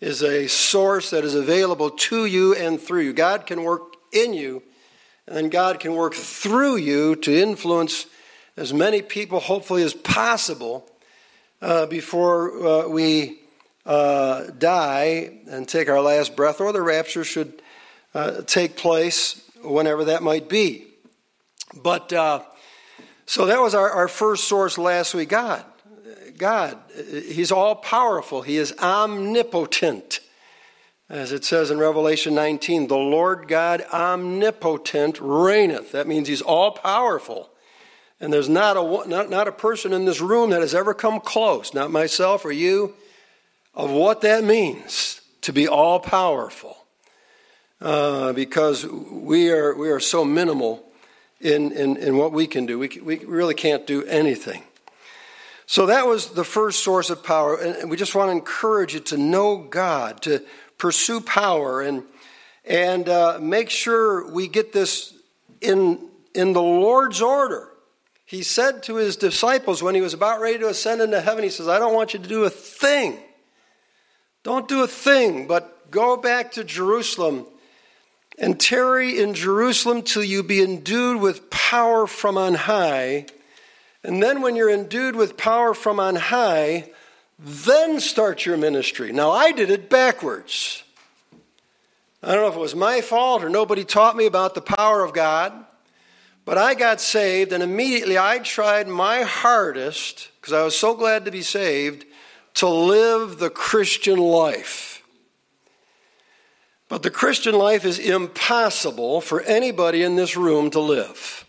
is 0.02 0.21
a 0.21 0.49
source 0.49 1.11
that 1.11 1.25
is 1.25 1.37
available 1.37 1.88
to 1.88 2.26
you 2.26 2.56
and 2.56 2.80
through 2.80 3.02
you. 3.02 3.12
God 3.12 3.47
can 3.47 3.62
work 3.62 3.94
in 4.12 4.35
you, 4.35 4.61
and 5.28 5.37
then 5.37 5.49
God 5.49 5.78
can 5.78 5.94
work 5.94 6.12
through 6.12 6.76
you 6.76 7.14
to 7.14 7.32
influence 7.32 8.06
as 8.56 8.75
many 8.75 9.00
people, 9.00 9.38
hopefully, 9.38 9.85
as 9.85 9.94
possible 9.94 10.90
uh, 11.62 11.87
before 11.87 12.66
uh, 12.66 12.88
we 12.88 13.38
uh, 13.87 14.47
die 14.59 15.38
and 15.49 15.68
take 15.68 15.88
our 15.88 16.00
last 16.00 16.35
breath, 16.35 16.61
or 16.61 16.73
the 16.73 16.82
rapture 16.82 17.23
should 17.23 17.62
uh, 18.12 18.42
take 18.42 18.76
place 18.76 19.49
whenever 19.62 20.06
that 20.06 20.21
might 20.21 20.49
be. 20.49 20.85
But 21.80 22.12
uh, 22.12 22.42
so 23.25 23.47
that 23.47 23.61
was 23.61 23.73
our, 23.73 23.88
our 23.88 24.09
first 24.09 24.49
source 24.49 24.78
last 24.78 25.14
week 25.14 25.28
God. 25.28 25.64
God, 26.39 26.79
He's 26.95 27.53
all 27.53 27.77
powerful, 27.77 28.43
He 28.43 28.57
is 28.57 28.75
omnipotent. 28.79 30.21
As 31.09 31.31
it 31.31 31.45
says 31.45 31.71
in 31.71 31.79
Revelation 31.79 32.35
19, 32.35 32.87
the 32.87 32.97
Lord 32.97 33.47
God 33.47 33.85
omnipotent 33.93 35.19
reigneth. 35.21 35.93
That 35.93 36.07
means 36.07 36.29
He's 36.29 36.41
all 36.43 36.71
powerful. 36.71 37.51
And 38.19 38.33
there's 38.33 38.49
not 38.49 38.77
a, 38.77 39.09
not, 39.09 39.29
not 39.29 39.49
a 39.49 39.53
person 39.53 39.93
in 39.93 40.05
this 40.05 40.21
room 40.21 40.51
that 40.51 40.61
has 40.61 40.75
ever 40.75 40.95
come 40.95 41.21
close, 41.21 41.75
not 41.75 41.91
myself 41.91 42.45
or 42.45 42.53
you, 42.53 42.95
of 43.75 43.91
what 43.91 44.21
that 44.21 44.45
means 44.45 45.21
to 45.43 45.53
be 45.53 45.67
all 45.67 45.99
powerful 45.99 46.77
uh, 47.81 48.33
because 48.33 48.87
we 48.87 49.51
are, 49.51 49.75
we 49.75 49.91
are 49.91 50.01
so 50.01 50.25
minimal 50.25 50.85
in, 51.41 51.73
in, 51.73 51.97
in 51.97 52.17
what 52.17 52.33
we 52.33 52.47
can 52.47 52.65
do. 52.65 52.79
We, 52.79 52.89
we 53.03 53.19
really 53.19 53.55
can't 53.55 53.87
do 53.87 54.05
anything. 54.05 54.62
So 55.73 55.87
that 55.87 56.07
was 56.07 56.26
the 56.26 56.45
first 56.45 56.85
source 56.85 57.09
of 57.09 57.25
power. 57.25 57.57
And 57.57 57.88
we 57.88 57.97
just 57.97 58.14
want 58.14 58.29
to 58.29 58.33
encourage 58.33 58.93
you 58.93 59.00
to 59.00 59.17
know 59.17 59.57
God, 59.57 60.21
to 60.25 60.45
pursue 60.76 61.23
power, 61.23 61.81
and, 61.81 62.02
and 62.67 63.09
uh, 63.09 63.38
make 63.41 63.71
sure 63.71 64.31
we 64.31 64.49
get 64.49 64.75
this 64.75 65.14
in, 65.62 66.11
in 66.35 66.52
the 66.52 66.61
Lord's 66.61 67.23
order. 67.23 67.71
he 68.26 68.43
said 68.43 68.83
to 68.83 68.97
his 68.97 69.17
disciples 69.17 69.83
when 69.83 69.95
he 69.95 70.02
was 70.02 70.12
about 70.12 70.43
ready 70.43 70.59
to 70.59 70.69
ascend 70.69 71.00
into 71.00 71.23
heaven, 71.23 71.43
he 71.43 71.49
says, 71.49 71.69
I 71.69 71.79
don't 71.79 71.95
want 71.95 72.12
you 72.12 72.21
to 72.21 72.29
do 72.29 72.45
a 72.45 72.50
thing. 72.50 73.19
Don't 74.43 74.69
do 74.69 74.83
a 74.83 74.87
thing, 74.87 75.47
but 75.47 75.91
go 75.91 76.19
back 76.19 76.52
to 76.52 76.64
Jerusalem 76.64 77.47
and 78.38 78.61
tarry 78.61 79.19
in 79.19 79.33
Jerusalem 79.33 80.02
till 80.02 80.23
you 80.23 80.43
be 80.43 80.62
endued 80.62 81.23
with 81.23 81.49
power 81.49 82.07
from 82.07 82.37
on 82.37 82.57
high. 82.57 83.25
And 84.04 84.23
then, 84.23 84.42
when 84.42 84.56
you're 84.56 84.71
endued 84.71 85.14
with 85.14 85.37
power 85.37 85.75
from 85.75 86.00
on 86.00 86.16
high, 86.16 86.90
then 87.38 88.00
start 88.00 88.44
your 88.44 88.56
ministry. 88.56 89.12
Now, 89.12 89.30
I 89.30 89.52
did 89.52 89.71
it 89.71 89.88
backwards. 89.88 90.82
I 92.23 92.32
don't 92.32 92.42
know 92.42 92.49
if 92.49 92.56
it 92.56 92.61
was 92.61 92.75
my 92.75 93.00
fault 93.00 93.42
or 93.42 93.49
nobody 93.49 93.85
taught 93.85 94.16
me 94.16 94.26
about 94.26 94.54
the 94.54 94.61
power 94.61 95.02
of 95.02 95.12
God, 95.12 95.52
but 96.44 96.59
I 96.59 96.75
got 96.75 97.00
saved, 97.00 97.52
and 97.52 97.62
immediately 97.62 98.18
I 98.18 98.38
tried 98.38 98.88
my 98.88 99.23
hardest, 99.23 100.30
because 100.40 100.52
I 100.52 100.62
was 100.64 100.76
so 100.76 100.94
glad 100.94 101.25
to 101.25 101.30
be 101.30 101.42
saved, 101.42 102.04
to 102.54 102.68
live 102.68 103.38
the 103.38 103.50
Christian 103.50 104.18
life. 104.18 105.04
But 106.88 107.02
the 107.02 107.11
Christian 107.11 107.54
life 107.54 107.85
is 107.85 107.99
impossible 107.99 109.21
for 109.21 109.40
anybody 109.42 110.02
in 110.02 110.16
this 110.16 110.37
room 110.37 110.71
to 110.71 110.80
live. 110.80 111.42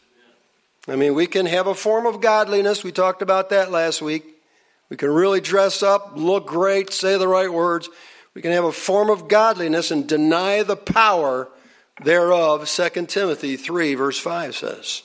I 0.87 0.95
mean, 0.97 1.15
we 1.15 1.27
can 1.27 1.45
have 1.45 1.67
a 1.67 1.75
form 1.75 2.05
of 2.05 2.19
godliness. 2.19 2.83
We 2.83 2.91
talked 2.91 3.21
about 3.21 3.49
that 3.49 3.71
last 3.71 4.01
week. 4.01 4.25
We 4.89 4.97
can 4.97 5.09
really 5.09 5.39
dress 5.39 5.81
up, 5.81 6.13
look 6.15 6.45
great, 6.45 6.91
say 6.91 7.17
the 7.17 7.27
right 7.27 7.51
words. 7.51 7.89
We 8.33 8.41
can 8.41 8.51
have 8.51 8.65
a 8.65 8.71
form 8.71 9.09
of 9.09 9.27
godliness 9.27 9.91
and 9.91 10.07
deny 10.07 10.63
the 10.63 10.75
power 10.75 11.47
thereof, 12.03 12.67
2 12.67 13.05
Timothy 13.05 13.55
3, 13.55 13.95
verse 13.95 14.19
5 14.19 14.55
says. 14.55 15.03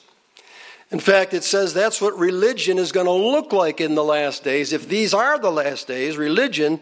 In 0.91 1.01
fact, 1.01 1.35
it 1.35 1.45
says 1.45 1.75
that's 1.75 2.01
what 2.01 2.19
religion 2.19 2.79
is 2.79 2.93
going 2.93 3.07
to 3.07 3.13
look 3.13 3.53
like 3.53 3.81
in 3.81 3.95
the 3.95 4.05
last 4.05 4.43
days. 4.43 4.73
If 4.73 4.89
these 4.89 5.13
are 5.13 5.39
the 5.39 5.53
last 5.53 5.87
days, 5.87 6.17
religion 6.17 6.81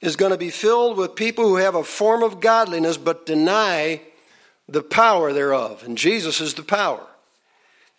is 0.00 0.16
going 0.16 0.32
to 0.32 0.38
be 0.38 0.50
filled 0.50 0.96
with 0.96 1.14
people 1.14 1.44
who 1.46 1.56
have 1.56 1.74
a 1.74 1.84
form 1.84 2.22
of 2.22 2.40
godliness 2.40 2.96
but 2.96 3.26
deny 3.26 4.00
the 4.68 4.82
power 4.82 5.32
thereof. 5.32 5.84
And 5.84 5.98
Jesus 5.98 6.40
is 6.40 6.54
the 6.54 6.62
power. 6.62 7.06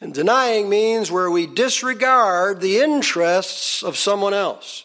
And 0.04 0.14
denying 0.14 0.68
means 0.68 1.10
where 1.10 1.32
we 1.32 1.48
disregard 1.48 2.60
the 2.60 2.80
interests 2.80 3.82
of 3.82 3.96
someone 3.96 4.34
else. 4.34 4.84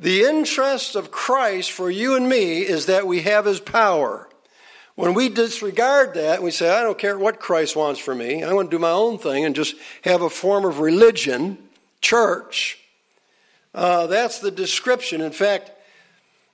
The 0.00 0.22
interest 0.24 0.96
of 0.96 1.12
Christ 1.12 1.70
for 1.70 1.88
you 1.88 2.16
and 2.16 2.28
me 2.28 2.62
is 2.62 2.86
that 2.86 3.06
we 3.06 3.20
have 3.20 3.44
his 3.44 3.60
power. 3.60 4.28
When 4.96 5.14
we 5.14 5.28
disregard 5.28 6.14
that, 6.14 6.42
we 6.42 6.50
say, 6.50 6.68
I 6.68 6.82
don't 6.82 6.98
care 6.98 7.16
what 7.16 7.38
Christ 7.38 7.76
wants 7.76 8.00
for 8.00 8.16
me. 8.16 8.42
I 8.42 8.52
want 8.52 8.68
to 8.68 8.76
do 8.76 8.80
my 8.80 8.90
own 8.90 9.16
thing 9.16 9.44
and 9.44 9.54
just 9.54 9.76
have 10.02 10.22
a 10.22 10.28
form 10.28 10.64
of 10.64 10.80
religion, 10.80 11.58
church. 12.00 12.80
Uh, 13.72 14.08
that's 14.08 14.40
the 14.40 14.50
description. 14.50 15.20
In 15.20 15.30
fact, 15.30 15.70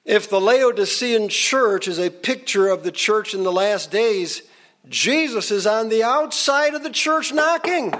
if 0.04 0.28
the 0.28 0.42
Laodicean 0.42 1.30
church 1.30 1.88
is 1.88 1.98
a 1.98 2.10
picture 2.10 2.68
of 2.68 2.84
the 2.84 2.92
church 2.92 3.32
in 3.32 3.44
the 3.44 3.50
last 3.50 3.90
days, 3.90 4.42
Jesus 4.88 5.50
is 5.50 5.66
on 5.66 5.88
the 5.88 6.02
outside 6.02 6.74
of 6.74 6.82
the 6.82 6.90
church 6.90 7.32
knocking. 7.32 7.94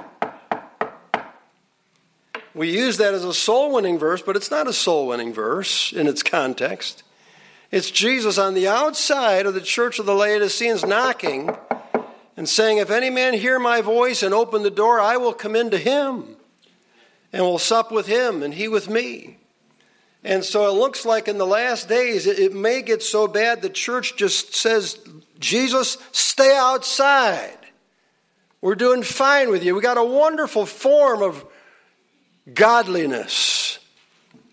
We 2.55 2.71
use 2.71 2.99
that 2.99 3.15
as 3.15 3.25
a 3.25 3.33
soul 3.33 3.73
winning 3.73 3.99
verse, 3.99 4.21
but 4.21 4.37
it's 4.37 4.51
not 4.51 4.67
a 4.67 4.73
soul 4.73 5.07
winning 5.09 5.33
verse 5.33 5.93
in 5.93 6.07
its 6.07 6.23
context. 6.23 7.03
It's 7.71 7.91
Jesus 7.91 8.37
on 8.37 8.53
the 8.53 8.69
outside 8.69 9.47
of 9.47 9.55
the 9.55 9.61
church 9.61 9.99
of 9.99 10.05
the 10.05 10.15
Laodiceans 10.15 10.85
knocking 10.85 11.57
and 12.37 12.47
saying, 12.47 12.79
If 12.79 12.91
any 12.91 13.09
man 13.09 13.33
hear 13.33 13.59
my 13.59 13.81
voice 13.81 14.23
and 14.23 14.35
open 14.35 14.63
the 14.63 14.71
door, 14.71 15.01
I 15.01 15.17
will 15.17 15.33
come 15.33 15.57
into 15.57 15.79
him 15.79 16.37
and 17.33 17.43
will 17.43 17.59
sup 17.59 17.91
with 17.91 18.07
him 18.07 18.43
and 18.43 18.53
he 18.53 18.69
with 18.69 18.91
me. 18.91 19.39
And 20.25 20.45
so 20.45 20.69
it 20.69 20.79
looks 20.79 21.05
like 21.05 21.27
in 21.27 21.39
the 21.39 21.47
last 21.47 21.89
days, 21.89 22.27
it, 22.27 22.55
may 22.55 22.83
get 22.83 23.03
so 23.03 23.27
bad 23.27 23.61
the 23.61 23.69
church 23.69 24.17
just 24.17 24.55
says, 24.55 24.99
Jesus, 25.41 25.99
stay 26.13 26.57
outside. 26.57 27.59
We're 28.61 28.77
doing 28.77 29.03
fine 29.03 29.51
with 29.51 29.65
you. 29.65 29.75
We 29.75 29.83
got 29.83 29.99
a 29.99 30.05
wonderful 30.05 30.65
form 30.65 31.23
of 31.23 31.45
godliness 32.55 33.79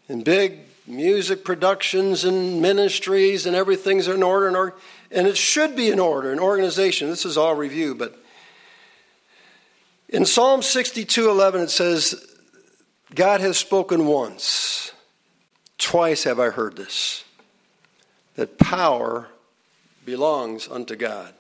and 0.08 0.24
big 0.24 0.60
music 0.88 1.46
productions 1.46 2.24
and 2.24 2.62
ministries 2.62 3.46
and 3.46 3.56
everything's 3.56 4.08
in 4.08 4.24
order 4.24 4.48
and, 4.48 4.58
or, 4.58 4.76
and 5.12 5.28
it 5.28 5.38
should 5.38 5.76
be 5.76 5.92
in 5.92 6.00
order 6.00 6.32
an 6.32 6.40
organization 6.40 7.10
this 7.10 7.26
is 7.26 7.38
all 7.38 7.54
review 7.56 7.94
but 7.94 8.18
in 10.08 10.26
psalm 10.26 10.64
62 10.64 11.30
11 11.30 11.62
it 11.62 11.70
says 11.70 12.16
god 13.14 13.40
has 13.40 13.58
spoken 13.58 14.08
once 14.08 14.92
Twice 15.80 16.26
have 16.26 16.40
I 16.40 16.50
heard 16.50 16.76
this 16.76 17.24
that 18.36 18.58
power 18.58 19.28
belongs 20.06 20.68
unto 20.70 20.96
God. 20.96 21.34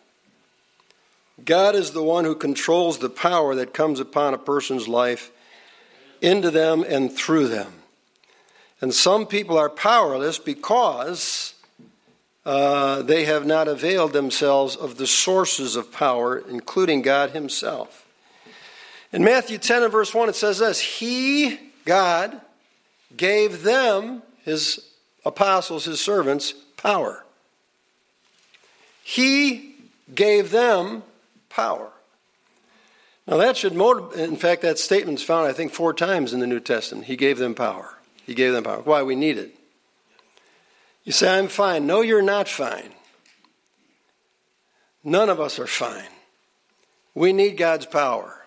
God 1.46 1.76
is 1.76 1.92
the 1.92 2.04
one 2.04 2.26
who 2.26 2.36
controls 2.36 2.98
the 2.98 3.10
power 3.10 3.56
that 3.56 3.74
comes 3.74 4.00
upon 4.00 4.34
a 4.34 4.38
person's 4.38 4.88
life 4.88 5.32
into 6.22 6.52
them 6.52 6.84
and 6.88 7.12
through 7.12 7.48
them. 7.48 7.72
And 8.82 8.94
some 8.94 9.26
people 9.26 9.58
are 9.58 9.70
powerless 9.70 10.40
because 10.40 11.54
uh, 12.46 13.02
they 13.04 13.26
have 13.26 13.46
not 13.46 13.68
availed 13.68 14.14
themselves 14.14 14.76
of 14.76 14.98
the 14.98 15.08
sources 15.08 15.76
of 15.76 15.92
power, 15.92 16.38
including 16.38 17.02
God 17.02 17.32
Himself. 17.32 18.06
In 19.12 19.24
Matthew 19.24 19.58
10 19.58 19.84
and 19.84 19.92
verse 19.92 20.14
1, 20.14 20.30
it 20.30 20.36
says 20.36 20.60
this 20.60 20.80
He, 20.80 21.60
God, 21.86 22.40
gave 23.16 23.64
them 23.64 24.22
his 24.50 24.80
apostles, 25.26 25.86
his 25.86 26.02
servants, 26.02 26.54
power. 26.76 27.24
He 29.04 29.76
gave 30.14 30.52
them 30.52 31.04
power. 31.50 31.92
Now, 33.28 33.38
that 33.38 33.58
should 33.58 33.76
motivate, 33.76 34.28
in 34.28 34.36
fact, 34.36 34.64
that 34.64 34.80
statement's 34.80 35.22
found, 35.22 35.48
I 35.48 35.54
think, 35.54 35.72
four 35.72 35.94
times 35.94 36.34
in 36.34 36.40
the 36.40 36.48
New 36.48 36.60
Testament. 36.60 37.06
He 37.06 37.16
gave 37.16 37.38
them 37.38 37.54
power. 37.54 37.98
He 38.26 38.34
gave 38.34 38.54
them 38.54 38.64
power. 38.64 38.82
Why? 38.82 39.04
We 39.04 39.16
need 39.16 39.38
it. 39.38 39.56
You 41.04 41.12
say, 41.12 41.38
I'm 41.38 41.48
fine. 41.48 41.86
No, 41.86 42.02
you're 42.02 42.22
not 42.22 42.48
fine. 42.48 42.92
None 45.04 45.30
of 45.30 45.40
us 45.40 45.60
are 45.60 45.68
fine. 45.68 46.10
We 47.14 47.34
need 47.34 47.58
God's 47.58 47.86
power. 47.86 48.46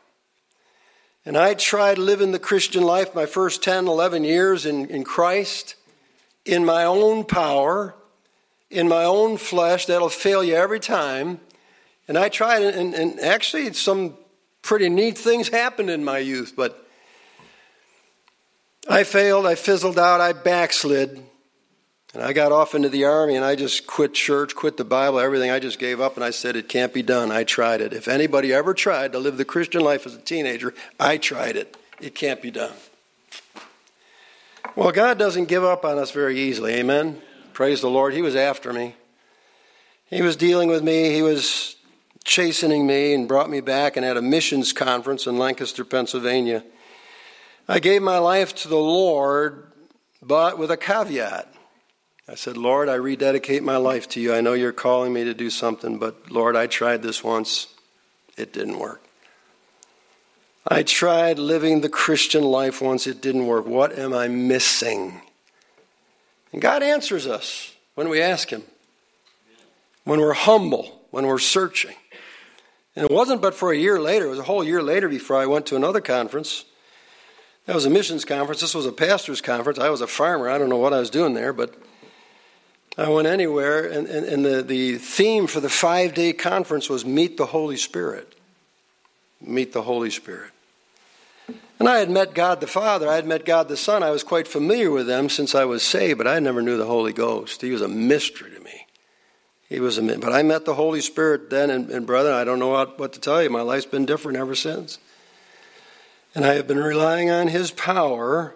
And 1.25 1.37
I 1.37 1.55
tried 1.55 1.99
living 1.99 2.33
the 2.33 2.39
Christian 2.39 2.83
life 2.83 3.15
my 3.15 3.27
first 3.27 3.63
10, 3.63 3.87
11 3.87 4.25
years 4.25 4.67
in, 4.67 4.87
in 4.87 5.05
Christ 5.05 5.77
in 6.45 6.65
my 6.65 6.85
own 6.85 7.25
power, 7.25 7.95
in 8.71 8.89
my 8.89 9.05
own 9.05 9.37
flesh. 9.37 9.87
That'll 9.87 10.09
fail 10.09 10.43
you 10.43 10.55
every 10.55 10.81
time. 10.81 11.41
And 12.09 12.19
I 12.19 12.29
tried, 12.29 12.63
and, 12.63 12.95
and 12.95 13.21
actually, 13.21 13.73
some 13.75 14.17
pretty 14.63 14.89
neat 14.89 15.19
things 15.19 15.49
happened 15.49 15.91
in 15.91 16.05
my 16.05 16.19
youth, 16.19 16.55
but 16.57 16.87
I 18.89 19.05
failed, 19.05 19.47
I 19.47 19.55
fizzled 19.55 19.99
out, 19.99 20.21
I 20.21 20.33
backslid. 20.33 21.23
And 22.15 22.23
I 22.23 22.35
got 22.35 22.53
off 22.53 22.75
into 22.75 22.91
the 22.91 23.05
army 23.05 23.37
and 23.37 23.45
I 23.45 23.57
just 23.57 23.87
quit 23.87 24.13
church, 24.13 24.55
quit 24.55 24.77
the 24.77 24.85
Bible, 24.85 25.19
everything. 25.19 25.51
I 25.51 25.59
just 25.59 25.79
gave 25.79 25.99
up 25.99 26.17
and 26.17 26.25
I 26.25 26.31
said, 26.31 26.57
It 26.57 26.69
can't 26.69 26.93
be 26.93 27.03
done. 27.03 27.33
I 27.33 27.45
tried 27.45 27.81
it. 27.81 27.95
If 27.95 28.07
anybody 28.07 28.53
ever 28.53 28.75
tried 28.75 29.13
to 29.13 29.19
live 29.19 29.39
the 29.39 29.47
Christian 29.47 29.81
life 29.81 30.05
as 30.05 30.15
a 30.15 30.21
teenager, 30.21 30.75
I 31.01 31.17
tried 31.17 31.57
it. 31.57 31.75
It 32.01 32.15
can't 32.15 32.43
be 32.43 32.51
done. 32.51 32.75
Well, 34.75 34.91
God 34.91 35.19
doesn't 35.19 35.47
give 35.47 35.65
up 35.65 35.85
on 35.85 35.99
us 35.99 36.13
very 36.13 36.39
easily. 36.39 36.73
Amen. 36.75 37.21
Praise 37.53 37.83
the 37.83 37.91
Lord. 37.91 38.15
He 38.15 38.23
was 38.23 38.35
after 38.35 38.73
me. 38.73 38.95
He 40.07 40.23
was 40.23 40.35
dealing 40.35 40.71
with 40.71 40.83
me. 40.83 41.13
He 41.13 41.21
was 41.21 41.77
chastening 42.25 42.87
me 42.87 43.13
and 43.13 43.29
brought 43.29 43.51
me 43.51 43.61
back 43.61 43.97
and 43.97 44.07
had 44.07 44.17
a 44.17 44.23
missions 44.23 44.73
conference 44.73 45.27
in 45.27 45.37
Lancaster, 45.37 45.85
Pennsylvania. 45.85 46.65
I 47.69 47.81
gave 47.81 48.01
my 48.01 48.17
life 48.17 48.55
to 48.57 48.69
the 48.69 48.77
Lord, 48.77 49.71
but 50.23 50.59
with 50.59 50.71
a 50.71 50.79
caveat. 50.79 51.53
I 52.27 52.35
said, 52.35 52.57
Lord, 52.57 52.89
I 52.89 52.95
rededicate 52.95 53.63
my 53.63 53.77
life 53.77 54.09
to 54.11 54.21
you. 54.21 54.33
I 54.33 54.41
know 54.41 54.55
you're 54.55 54.73
calling 54.73 55.13
me 55.13 55.25
to 55.25 55.35
do 55.35 55.51
something, 55.51 55.99
but 55.99 56.31
Lord, 56.31 56.57
I 56.57 56.67
tried 56.67 57.03
this 57.03 57.23
once. 57.23 57.67
It 58.39 58.55
didn't 58.55 58.79
work. 58.79 59.03
I 60.67 60.85
tried 60.85 61.39
living 61.39 61.81
the 61.81 61.89
Christian 61.89 62.45
life 62.45 62.81
once, 62.81 63.07
it 63.07 63.21
didn't 63.21 63.47
work. 63.47 63.67
What 63.67 63.99
am 63.99 64.15
I 64.15 64.29
missing? 64.29 65.21
And 66.53 66.63
God 66.63 66.83
answers 66.83 67.27
us 67.27 67.75
when 67.95 68.09
we 68.09 68.21
ask 68.23 68.51
Him, 68.51 68.63
when 70.05 70.21
we're 70.21 70.35
humble, 70.35 71.01
when 71.11 71.27
we're 71.27 71.39
searching. 71.39 71.97
And 72.95 73.07
it 73.07 73.11
wasn't 73.11 73.43
but 73.43 73.55
for 73.55 73.73
a 73.73 73.77
year 73.77 74.01
later, 74.01 74.27
it 74.27 74.31
was 74.31 74.39
a 74.39 74.45
whole 74.45 74.63
year 74.63 74.83
later 74.83 75.09
before 75.09 75.37
I 75.37 75.47
went 75.47 75.67
to 75.67 75.77
another 75.77 76.01
conference. 76.01 76.65
That 77.67 77.75
was 77.75 77.87
a 77.87 77.91
missions 77.91 78.25
conference. 78.25 78.61
This 78.61 78.75
was 78.75 78.87
a 78.87 78.93
pastor's 78.93 79.41
conference. 79.41 79.79
I 79.79 79.89
was 79.89 80.01
a 80.01 80.07
farmer. 80.07 80.49
I 80.49 80.59
don't 80.59 80.69
know 80.69 80.77
what 80.77 80.93
I 80.93 81.01
was 81.01 81.11
doing 81.11 81.35
there, 81.35 81.53
but 81.53 81.75
I 82.99 83.09
went 83.09 83.27
anywhere. 83.27 83.85
And, 83.85 84.07
and, 84.07 84.27
and 84.27 84.45
the, 84.45 84.63
the 84.63 84.99
theme 84.99 85.47
for 85.47 85.61
the 85.61 85.71
five 85.71 86.15
day 86.15 86.33
conference 86.33 86.89
was 86.89 87.05
Meet 87.05 87.37
the 87.37 87.47
Holy 87.47 87.77
Spirit 87.77 88.37
meet 89.47 89.73
the 89.73 89.83
Holy 89.83 90.11
Spirit. 90.11 90.52
And 91.83 91.89
I 91.89 91.99
had 91.99 92.11
met 92.11 92.33
God 92.33 92.61
the 92.61 92.69
Father, 92.69 93.09
I 93.09 93.17
had 93.17 93.27
met 93.27 93.45
God 93.45 93.67
the 93.67 93.77
Son. 93.77 94.05
I 94.05 94.13
was 94.13 94.23
quite 94.23 94.47
familiar 94.47 94.89
with 94.89 95.09
them 95.09 95.29
since 95.29 95.53
I 95.53 95.65
was 95.65 95.83
saved, 95.83 96.17
but 96.17 96.29
I 96.29 96.39
never 96.39 96.63
knew 96.63 96.77
the 96.77 96.87
Holy 96.87 97.13
Ghost. 97.13 97.61
He 97.61 97.73
was 97.73 97.83
a 97.83 97.89
mystery 97.89 98.53
to 98.53 98.61
me. 98.61 98.87
He 99.69 99.81
was 99.81 99.99
a 99.99 100.19
but 100.19 100.33
I 100.33 100.45
met 100.45 100.65
the 100.65 100.75
Holy 100.75 101.01
Spirit 101.01 101.51
then, 101.51 101.71
and, 101.71 101.91
and 101.91 102.07
brother, 102.07 102.33
I 102.33 102.45
don't 102.45 102.61
know 102.61 102.69
what, 102.69 103.01
what 103.01 103.13
to 103.15 103.19
tell 103.19 103.43
you. 103.43 103.51
My 103.51 103.63
life's 103.63 103.87
been 103.87 104.07
different 104.07 104.39
ever 104.39 104.55
since. 104.55 105.01
And 106.37 106.45
I 106.45 106.55
have 106.55 106.69
been 106.69 106.79
relying 106.79 107.31
on 107.31 107.49
His 107.49 107.73
power 107.73 108.55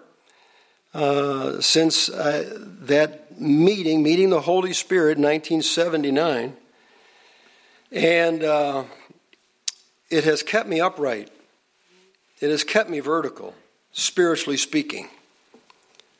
uh, 0.93 1.59
since 1.59 2.09
I, 2.09 2.45
that 2.83 3.41
meeting, 3.41 4.03
meeting 4.03 4.29
the 4.29 4.39
Holy 4.39 4.71
Spirit 4.71 5.17
in 5.17 5.23
1979. 5.25 6.55
And 7.91 8.43
uh, 8.45 8.85
it 10.09 10.23
has 10.23 10.43
kept 10.43 10.69
me 10.69 10.79
upright. 10.79 11.29
It 12.39 12.49
has 12.49 12.63
kept 12.63 12.89
me 12.89 12.99
vertical, 12.99 13.55
spiritually 13.91 14.57
speaking, 14.57 15.09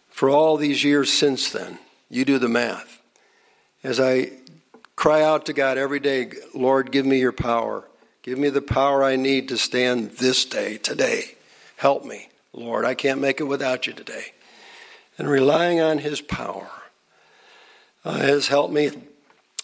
for 0.09 0.29
all 0.29 0.57
these 0.57 0.83
years 0.83 1.13
since 1.13 1.51
then. 1.51 1.77
You 2.09 2.25
do 2.25 2.39
the 2.39 2.50
math. 2.50 3.01
As 3.83 4.00
I 4.00 4.31
cry 4.95 5.21
out 5.21 5.45
to 5.45 5.53
God 5.53 5.77
every 5.77 6.00
day, 6.00 6.31
Lord, 6.55 6.91
give 6.91 7.05
me 7.05 7.19
your 7.19 7.31
power. 7.31 7.88
Give 8.24 8.39
me 8.39 8.50
the 8.50 8.62
power 8.62 9.03
I 9.03 9.15
need 9.15 9.50
to 9.50 9.57
stand 9.57 10.12
this 10.12 10.43
day, 10.43 10.77
today. 10.77 11.36
Help 11.75 12.03
me, 12.03 12.29
Lord. 12.51 12.83
I 12.83 12.95
can't 12.95 13.21
make 13.21 13.39
it 13.39 13.45
without 13.45 13.86
you 13.86 13.93
today. 13.93 14.33
And 15.17 15.29
relying 15.29 15.79
on 15.79 16.00
His 16.00 16.19
power 16.19 16.69
uh, 18.03 18.17
has 18.17 18.47
helped 18.47 18.74
me. 18.74 18.91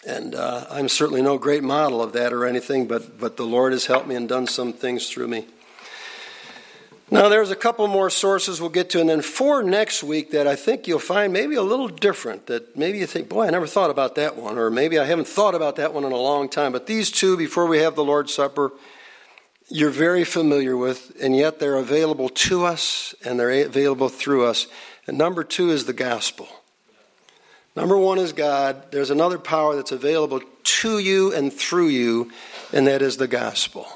And 0.05 0.36
uh, 0.36 0.65
I'm 0.69 0.89
certainly 0.89 1.22
no 1.22 1.38
great 1.38 1.63
model 1.63 2.01
of 2.01 2.13
that 2.13 2.31
or 2.31 2.45
anything, 2.45 2.88
but, 2.88 3.19
but 3.19 3.38
the 3.38 3.45
Lord 3.45 3.72
has 3.72 3.88
helped 3.88 4.07
me 4.07 4.15
and 4.15 4.29
done 4.29 4.48
some 4.48 4.72
things 4.72 5.10
through 5.10 5.27
me. 5.29 5.45
Now, 7.12 7.29
there's 7.29 7.51
a 7.51 7.55
couple 7.55 7.86
more 7.88 8.10
sources 8.10 8.60
we'll 8.60 8.72
get 8.72 8.89
to, 8.91 9.00
and 9.00 9.10
then 9.10 9.22
four 9.22 9.62
next 9.62 10.03
week 10.03 10.31
that 10.31 10.48
I 10.48 10.55
think 10.55 10.88
you'll 10.88 11.00
find 11.00 11.31
maybe 11.31 11.55
a 11.55 11.62
little 11.62 11.88
different. 11.88 12.48
That 12.48 12.75
maybe 12.75 12.98
you 12.98 13.05
think, 13.05 13.29
boy, 13.29 13.45
I 13.45 13.50
never 13.51 13.67
thought 13.67 13.91
about 13.91 14.15
that 14.15 14.36
one, 14.36 14.57
or 14.57 14.72
maybe 14.72 14.98
I 14.98 15.05
haven't 15.05 15.27
thought 15.27 15.53
about 15.53 15.75
that 15.75 15.93
one 15.93 16.05
in 16.05 16.12
a 16.12 16.17
long 16.17 16.50
time. 16.50 16.72
But 16.72 16.88
these 16.88 17.12
two, 17.12 17.38
before 17.38 17.67
we 17.67 17.79
have 17.79 17.95
the 17.95 18.03
Lord's 18.03 18.33
Supper, 18.33 18.72
you're 19.69 19.91
very 19.91 20.24
familiar 20.24 20.75
with, 20.75 21.15
and 21.22 21.36
yet 21.36 21.60
they're 21.60 21.75
available 21.75 22.29
to 22.29 22.65
us 22.65 23.15
and 23.24 23.39
they're 23.39 23.65
available 23.65 24.10
through 24.10 24.45
us. 24.45 24.67
And 25.07 25.17
number 25.17 25.43
two 25.43 25.72
is 25.72 25.86
the 25.86 25.93
gospel. 25.93 26.48
Number 27.75 27.98
one 27.98 28.19
is 28.19 28.33
God. 28.33 28.91
There's 28.91 29.10
another 29.10 29.39
power 29.39 29.75
that's 29.75 29.91
available 29.91 30.41
to 30.63 31.00
you 31.00 31.33
and 31.33 31.51
through 31.51 31.88
you, 31.88 32.31
and 32.72 32.88
that 32.88 33.01
is 33.01 33.17
the 33.17 33.27
gospel. 33.27 33.88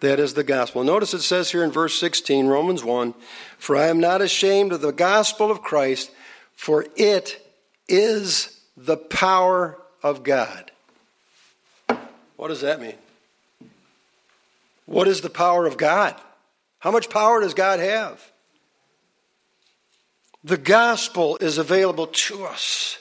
That 0.00 0.20
is 0.20 0.34
the 0.34 0.44
gospel. 0.44 0.84
Notice 0.84 1.14
it 1.14 1.22
says 1.22 1.50
here 1.50 1.64
in 1.64 1.70
verse 1.70 1.98
16, 1.98 2.46
Romans 2.46 2.84
1 2.84 3.14
For 3.58 3.76
I 3.76 3.86
am 3.86 4.00
not 4.00 4.20
ashamed 4.20 4.72
of 4.72 4.82
the 4.82 4.92
gospel 4.92 5.50
of 5.50 5.62
Christ, 5.62 6.10
for 6.54 6.86
it 6.96 7.42
is 7.88 8.60
the 8.76 8.96
power 8.96 9.78
of 10.02 10.22
God. 10.22 10.70
What 12.36 12.48
does 12.48 12.60
that 12.60 12.80
mean? 12.80 12.96
What 14.84 15.08
is 15.08 15.22
the 15.22 15.30
power 15.30 15.66
of 15.66 15.76
God? 15.76 16.14
How 16.78 16.90
much 16.90 17.10
power 17.10 17.40
does 17.40 17.54
God 17.54 17.80
have? 17.80 18.32
The 20.44 20.58
gospel 20.58 21.38
is 21.40 21.58
available 21.58 22.06
to 22.06 22.44
us. 22.44 22.98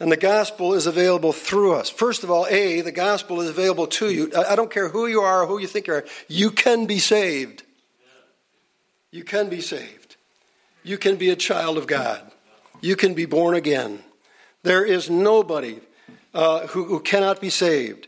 And 0.00 0.10
the 0.10 0.16
gospel 0.16 0.72
is 0.72 0.86
available 0.86 1.34
through 1.34 1.74
us. 1.74 1.90
First 1.90 2.24
of 2.24 2.30
all, 2.30 2.46
A, 2.48 2.80
the 2.80 2.90
gospel 2.90 3.42
is 3.42 3.50
available 3.50 3.86
to 3.88 4.10
you. 4.10 4.32
I 4.34 4.56
don't 4.56 4.70
care 4.70 4.88
who 4.88 5.06
you 5.06 5.20
are 5.20 5.42
or 5.42 5.46
who 5.46 5.58
you 5.58 5.66
think 5.66 5.86
you 5.86 5.92
are, 5.92 6.06
you 6.26 6.50
can 6.50 6.86
be 6.86 6.98
saved. 6.98 7.62
You 9.10 9.24
can 9.24 9.50
be 9.50 9.60
saved. 9.60 10.16
You 10.82 10.96
can 10.96 11.16
be 11.16 11.28
a 11.28 11.36
child 11.36 11.76
of 11.76 11.86
God. 11.86 12.22
You 12.80 12.96
can 12.96 13.12
be 13.12 13.26
born 13.26 13.54
again. 13.54 14.02
There 14.62 14.84
is 14.84 15.10
nobody 15.10 15.80
uh, 16.32 16.66
who, 16.68 16.84
who, 16.84 17.00
cannot 17.00 17.40
be 17.40 17.50
saved. 17.50 18.06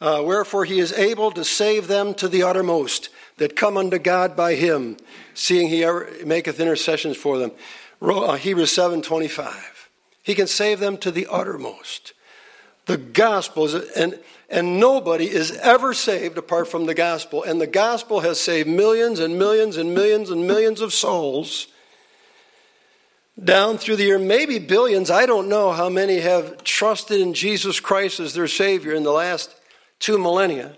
Uh, 0.00 0.22
wherefore, 0.24 0.64
he 0.64 0.78
is 0.78 0.92
able 0.92 1.32
to 1.32 1.44
save 1.44 1.88
them 1.88 2.14
to 2.14 2.28
the 2.28 2.42
uttermost 2.42 3.08
that 3.38 3.56
come 3.56 3.76
unto 3.76 3.98
God 3.98 4.36
by 4.36 4.54
him, 4.54 4.96
seeing 5.34 5.68
he 5.68 5.82
ever 5.82 6.08
maketh 6.24 6.60
intercessions 6.60 7.16
for 7.16 7.38
them. 7.38 7.50
Uh, 8.00 8.34
Hebrews 8.34 8.70
7 8.70 9.02
25. 9.02 9.71
He 10.22 10.34
can 10.34 10.46
save 10.46 10.80
them 10.80 10.96
to 10.98 11.10
the 11.10 11.26
uttermost. 11.30 12.12
The 12.86 12.96
gospel 12.96 13.64
is, 13.64 13.74
and, 13.92 14.18
and 14.48 14.80
nobody 14.80 15.28
is 15.28 15.52
ever 15.58 15.94
saved 15.94 16.38
apart 16.38 16.68
from 16.68 16.86
the 16.86 16.94
gospel. 16.94 17.42
And 17.42 17.60
the 17.60 17.66
gospel 17.66 18.20
has 18.20 18.40
saved 18.40 18.68
millions 18.68 19.18
and 19.20 19.38
millions 19.38 19.76
and 19.76 19.94
millions 19.94 20.30
and 20.30 20.46
millions 20.46 20.80
of 20.80 20.92
souls 20.92 21.68
down 23.42 23.78
through 23.78 23.96
the 23.96 24.04
year, 24.04 24.18
maybe 24.18 24.58
billions. 24.58 25.10
I 25.10 25.26
don't 25.26 25.48
know 25.48 25.72
how 25.72 25.88
many 25.88 26.20
have 26.20 26.64
trusted 26.64 27.20
in 27.20 27.34
Jesus 27.34 27.80
Christ 27.80 28.20
as 28.20 28.34
their 28.34 28.48
Savior 28.48 28.92
in 28.92 29.04
the 29.04 29.12
last 29.12 29.54
two 29.98 30.18
millennia. 30.18 30.76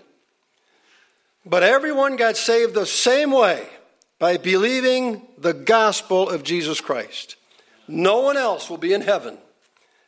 But 1.45 1.63
everyone 1.63 2.15
got 2.15 2.37
saved 2.37 2.73
the 2.73 2.85
same 2.85 3.31
way 3.31 3.67
by 4.19 4.37
believing 4.37 5.27
the 5.37 5.53
gospel 5.53 6.29
of 6.29 6.43
Jesus 6.43 6.81
Christ. 6.81 7.34
No 7.87 8.21
one 8.21 8.37
else 8.37 8.69
will 8.69 8.77
be 8.77 8.93
in 8.93 9.01
heaven 9.01 9.37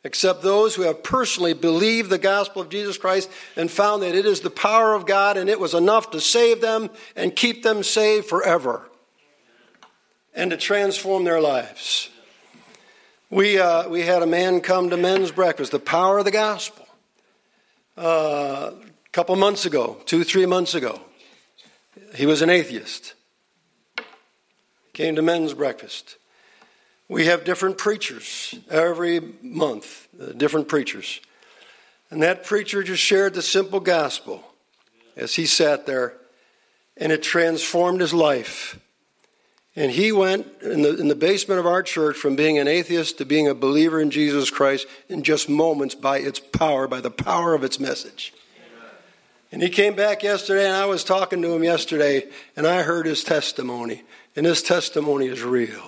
except 0.04 0.42
those 0.42 0.74
who 0.74 0.82
have 0.82 1.02
personally 1.02 1.52
believed 1.52 2.10
the 2.10 2.18
gospel 2.18 2.62
of 2.62 2.68
Jesus 2.68 2.96
Christ 2.96 3.28
and 3.56 3.70
found 3.70 4.02
that 4.02 4.14
it 4.14 4.26
is 4.26 4.40
the 4.40 4.50
power 4.50 4.94
of 4.94 5.06
God 5.06 5.36
and 5.36 5.50
it 5.50 5.60
was 5.60 5.74
enough 5.74 6.12
to 6.12 6.20
save 6.20 6.60
them 6.60 6.90
and 7.16 7.34
keep 7.34 7.62
them 7.62 7.82
saved 7.82 8.26
forever 8.26 8.88
and 10.34 10.50
to 10.50 10.56
transform 10.56 11.24
their 11.24 11.40
lives. 11.40 12.10
We, 13.30 13.58
uh, 13.58 13.88
we 13.88 14.02
had 14.02 14.22
a 14.22 14.26
man 14.26 14.60
come 14.60 14.90
to 14.90 14.96
men's 14.96 15.32
breakfast, 15.32 15.72
the 15.72 15.78
power 15.78 16.18
of 16.18 16.24
the 16.24 16.30
gospel, 16.30 16.86
uh, 17.98 18.70
a 18.72 19.10
couple 19.10 19.36
months 19.36 19.66
ago, 19.66 20.00
two, 20.06 20.24
three 20.24 20.46
months 20.46 20.74
ago. 20.74 21.00
He 22.14 22.24
was 22.24 22.40
an 22.40 22.48
atheist. 22.48 23.14
Came 24.94 25.16
to 25.16 25.22
men's 25.22 25.54
breakfast. 25.54 26.17
We 27.08 27.26
have 27.26 27.44
different 27.44 27.78
preachers 27.78 28.54
every 28.70 29.20
month, 29.42 30.08
uh, 30.20 30.32
different 30.32 30.68
preachers. 30.68 31.20
And 32.10 32.22
that 32.22 32.44
preacher 32.44 32.82
just 32.82 33.02
shared 33.02 33.34
the 33.34 33.42
simple 33.42 33.80
gospel 33.80 34.42
as 35.16 35.34
he 35.34 35.46
sat 35.46 35.86
there, 35.86 36.14
and 36.96 37.10
it 37.10 37.22
transformed 37.22 38.00
his 38.00 38.14
life. 38.14 38.78
And 39.74 39.92
he 39.92 40.10
went 40.12 40.46
in 40.60 40.82
the, 40.82 40.96
in 40.98 41.08
the 41.08 41.14
basement 41.14 41.60
of 41.60 41.66
our 41.66 41.82
church 41.82 42.16
from 42.16 42.36
being 42.36 42.58
an 42.58 42.66
atheist 42.66 43.18
to 43.18 43.24
being 43.24 43.46
a 43.46 43.54
believer 43.54 44.00
in 44.00 44.10
Jesus 44.10 44.50
Christ 44.50 44.86
in 45.08 45.22
just 45.22 45.48
moments 45.48 45.94
by 45.94 46.18
its 46.18 46.40
power, 46.40 46.88
by 46.88 47.00
the 47.00 47.10
power 47.10 47.54
of 47.54 47.62
its 47.62 47.78
message. 47.78 48.34
And 49.50 49.62
he 49.62 49.70
came 49.70 49.94
back 49.94 50.22
yesterday, 50.22 50.66
and 50.66 50.76
I 50.76 50.84
was 50.86 51.04
talking 51.04 51.40
to 51.40 51.54
him 51.54 51.64
yesterday, 51.64 52.24
and 52.54 52.66
I 52.66 52.82
heard 52.82 53.06
his 53.06 53.24
testimony. 53.24 54.02
And 54.36 54.44
his 54.44 54.62
testimony 54.62 55.26
is 55.26 55.42
real. 55.42 55.87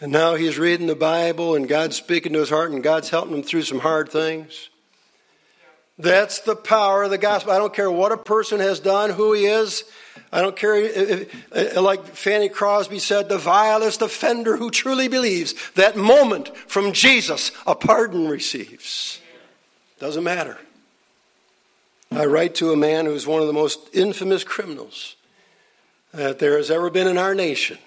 And 0.00 0.12
now 0.12 0.36
he's 0.36 0.58
reading 0.58 0.86
the 0.86 0.94
Bible 0.94 1.56
and 1.56 1.68
God's 1.68 1.96
speaking 1.96 2.32
to 2.32 2.38
his 2.38 2.50
heart 2.50 2.70
and 2.70 2.82
God's 2.82 3.10
helping 3.10 3.34
him 3.34 3.42
through 3.42 3.62
some 3.62 3.80
hard 3.80 4.08
things. 4.08 4.70
That's 5.98 6.38
the 6.40 6.54
power 6.54 7.02
of 7.02 7.10
the 7.10 7.18
gospel. 7.18 7.52
I 7.52 7.58
don't 7.58 7.74
care 7.74 7.90
what 7.90 8.12
a 8.12 8.16
person 8.16 8.60
has 8.60 8.78
done, 8.78 9.10
who 9.10 9.32
he 9.32 9.46
is. 9.46 9.82
I 10.30 10.40
don't 10.40 10.54
care, 10.54 10.76
if, 10.76 11.76
like 11.76 12.04
Fanny 12.06 12.48
Crosby 12.48 13.00
said, 13.00 13.28
the 13.28 13.38
vilest 13.38 14.00
offender 14.00 14.56
who 14.56 14.70
truly 14.70 15.08
believes. 15.08 15.54
That 15.72 15.96
moment 15.96 16.56
from 16.56 16.92
Jesus, 16.92 17.50
a 17.66 17.74
pardon 17.74 18.28
receives. 18.28 19.20
Doesn't 19.98 20.22
matter. 20.22 20.58
I 22.12 22.26
write 22.26 22.54
to 22.56 22.70
a 22.70 22.76
man 22.76 23.06
who's 23.06 23.26
one 23.26 23.40
of 23.40 23.48
the 23.48 23.52
most 23.52 23.80
infamous 23.92 24.44
criminals 24.44 25.16
that 26.12 26.38
there 26.38 26.56
has 26.56 26.70
ever 26.70 26.90
been 26.90 27.08
in 27.08 27.18
our 27.18 27.34
nation. 27.34 27.78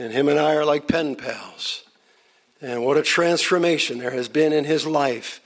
And 0.00 0.14
him 0.14 0.30
and 0.30 0.38
I 0.38 0.54
are 0.54 0.64
like 0.64 0.88
pen 0.88 1.14
pals. 1.14 1.82
And 2.62 2.82
what 2.82 2.96
a 2.96 3.02
transformation 3.02 3.98
there 3.98 4.12
has 4.12 4.30
been 4.30 4.50
in 4.50 4.64
his 4.64 4.86
life 4.86 5.42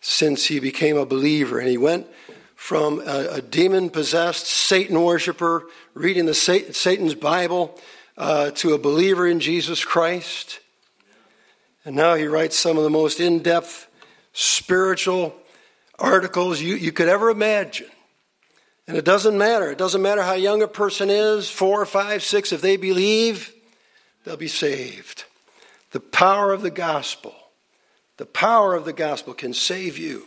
since 0.00 0.46
he 0.46 0.60
became 0.60 0.96
a 0.96 1.04
believer. 1.04 1.58
And 1.58 1.68
he 1.68 1.76
went 1.76 2.06
from 2.54 3.00
a, 3.00 3.26
a 3.32 3.42
demon 3.42 3.90
possessed 3.90 4.46
Satan 4.46 5.02
worshiper, 5.02 5.66
reading 5.94 6.24
the 6.24 6.34
Satan's 6.34 7.16
Bible, 7.16 7.76
uh, 8.16 8.52
to 8.52 8.74
a 8.74 8.78
believer 8.78 9.26
in 9.26 9.40
Jesus 9.40 9.84
Christ. 9.84 10.60
And 11.84 11.96
now 11.96 12.14
he 12.14 12.28
writes 12.28 12.56
some 12.56 12.76
of 12.76 12.84
the 12.84 12.90
most 12.90 13.18
in 13.18 13.40
depth 13.40 13.88
spiritual 14.32 15.34
articles 15.98 16.60
you, 16.60 16.76
you 16.76 16.92
could 16.92 17.08
ever 17.08 17.28
imagine. 17.28 17.90
And 18.86 18.96
it 18.96 19.04
doesn't 19.04 19.36
matter. 19.36 19.72
It 19.72 19.78
doesn't 19.78 20.00
matter 20.00 20.22
how 20.22 20.34
young 20.34 20.62
a 20.62 20.68
person 20.68 21.10
is 21.10 21.50
four, 21.50 21.84
five, 21.86 22.22
six, 22.22 22.52
if 22.52 22.60
they 22.60 22.76
believe, 22.76 23.52
they'll 24.26 24.36
be 24.36 24.48
saved. 24.48 25.24
The 25.92 26.00
power 26.00 26.52
of 26.52 26.60
the 26.60 26.70
gospel, 26.70 27.34
the 28.18 28.26
power 28.26 28.74
of 28.74 28.84
the 28.84 28.92
gospel 28.92 29.32
can 29.32 29.54
save 29.54 29.96
you. 29.96 30.26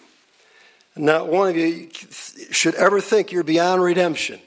Not 0.95 1.27
one 1.27 1.49
of 1.49 1.55
you 1.55 1.89
should 2.51 2.75
ever 2.75 2.99
think 2.99 3.31
you're 3.31 3.43
beyond 3.43 3.83
redemption. 3.83 4.39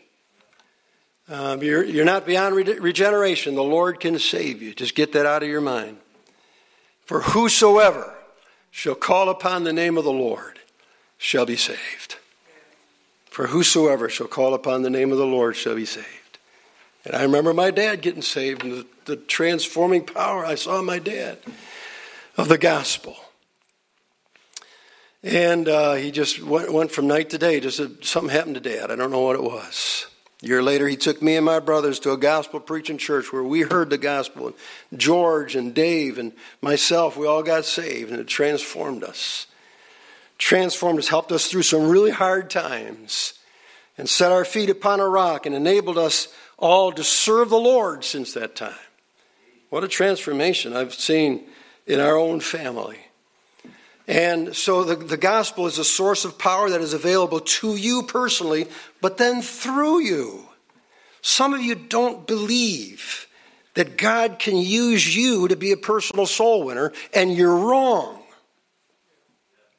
Um, 1.28 1.62
you're, 1.62 1.84
you're 1.84 2.04
not 2.04 2.26
beyond 2.26 2.56
re- 2.56 2.78
regeneration. 2.78 3.54
The 3.54 3.62
Lord 3.62 4.00
can 4.00 4.18
save 4.18 4.60
you. 4.60 4.74
Just 4.74 4.94
get 4.94 5.12
that 5.12 5.24
out 5.24 5.42
of 5.42 5.48
your 5.48 5.60
mind. 5.60 5.98
For 7.04 7.20
whosoever 7.20 8.14
shall 8.70 8.94
call 8.94 9.28
upon 9.28 9.64
the 9.64 9.72
name 9.72 9.96
of 9.96 10.04
the 10.04 10.12
Lord 10.12 10.58
shall 11.18 11.46
be 11.46 11.56
saved. 11.56 12.16
For 13.26 13.46
whosoever 13.46 14.08
shall 14.08 14.26
call 14.26 14.52
upon 14.52 14.82
the 14.82 14.90
name 14.90 15.12
of 15.12 15.18
the 15.18 15.26
Lord 15.26 15.56
shall 15.56 15.76
be 15.76 15.86
saved. 15.86 16.21
And 17.04 17.16
I 17.16 17.22
remember 17.22 17.52
my 17.52 17.70
dad 17.70 18.00
getting 18.00 18.22
saved 18.22 18.62
and 18.62 18.72
the, 18.72 18.86
the 19.06 19.16
transforming 19.16 20.04
power 20.04 20.44
I 20.44 20.54
saw 20.54 20.78
in 20.78 20.86
my 20.86 20.98
dad 20.98 21.38
of 22.36 22.48
the 22.48 22.58
gospel. 22.58 23.16
And 25.22 25.68
uh, 25.68 25.94
he 25.94 26.10
just 26.10 26.42
went, 26.42 26.72
went, 26.72 26.90
from 26.90 27.06
night 27.06 27.30
to 27.30 27.38
day. 27.38 27.60
Just 27.60 28.04
something 28.04 28.30
happened 28.30 28.56
to 28.56 28.60
dad. 28.60 28.90
I 28.90 28.96
don't 28.96 29.10
know 29.10 29.20
what 29.20 29.36
it 29.36 29.42
was. 29.42 30.06
A 30.42 30.46
year 30.46 30.62
later, 30.62 30.88
he 30.88 30.96
took 30.96 31.22
me 31.22 31.36
and 31.36 31.46
my 31.46 31.60
brothers 31.60 32.00
to 32.00 32.12
a 32.12 32.16
gospel 32.16 32.58
preaching 32.58 32.98
church 32.98 33.32
where 33.32 33.44
we 33.44 33.60
heard 33.60 33.90
the 33.90 33.98
gospel. 33.98 34.48
And 34.90 34.98
George 34.98 35.54
and 35.54 35.72
Dave 35.72 36.18
and 36.18 36.32
myself, 36.60 37.16
we 37.16 37.26
all 37.26 37.44
got 37.44 37.64
saved, 37.64 38.10
and 38.10 38.18
it 38.18 38.26
transformed 38.26 39.04
us. 39.04 39.46
Transformed 40.38 40.98
us, 40.98 41.06
helped 41.06 41.30
us 41.30 41.46
through 41.48 41.62
some 41.62 41.88
really 41.88 42.10
hard 42.10 42.50
times, 42.50 43.34
and 43.96 44.08
set 44.08 44.32
our 44.32 44.44
feet 44.44 44.70
upon 44.70 44.98
a 44.98 45.06
rock 45.06 45.46
and 45.46 45.54
enabled 45.54 45.98
us 45.98 46.26
all 46.62 46.92
to 46.92 47.02
serve 47.02 47.50
the 47.50 47.58
Lord 47.58 48.04
since 48.04 48.32
that 48.34 48.54
time. 48.54 48.72
What 49.68 49.82
a 49.82 49.88
transformation 49.88 50.74
I've 50.74 50.94
seen 50.94 51.44
in 51.88 51.98
our 51.98 52.16
own 52.16 52.38
family. 52.38 52.98
And 54.06 54.54
so 54.54 54.84
the, 54.84 54.94
the 54.94 55.16
gospel 55.16 55.66
is 55.66 55.78
a 55.78 55.84
source 55.84 56.24
of 56.24 56.38
power 56.38 56.70
that 56.70 56.80
is 56.80 56.94
available 56.94 57.40
to 57.40 57.76
you 57.76 58.04
personally, 58.04 58.68
but 59.00 59.16
then 59.18 59.42
through 59.42 60.00
you. 60.02 60.46
Some 61.20 61.52
of 61.52 61.62
you 61.62 61.74
don't 61.74 62.26
believe 62.26 63.26
that 63.74 63.96
God 63.96 64.38
can 64.38 64.56
use 64.56 65.16
you 65.16 65.48
to 65.48 65.56
be 65.56 65.72
a 65.72 65.76
personal 65.76 66.26
soul 66.26 66.62
winner, 66.64 66.92
and 67.12 67.36
you're 67.36 67.56
wrong. 67.56 68.22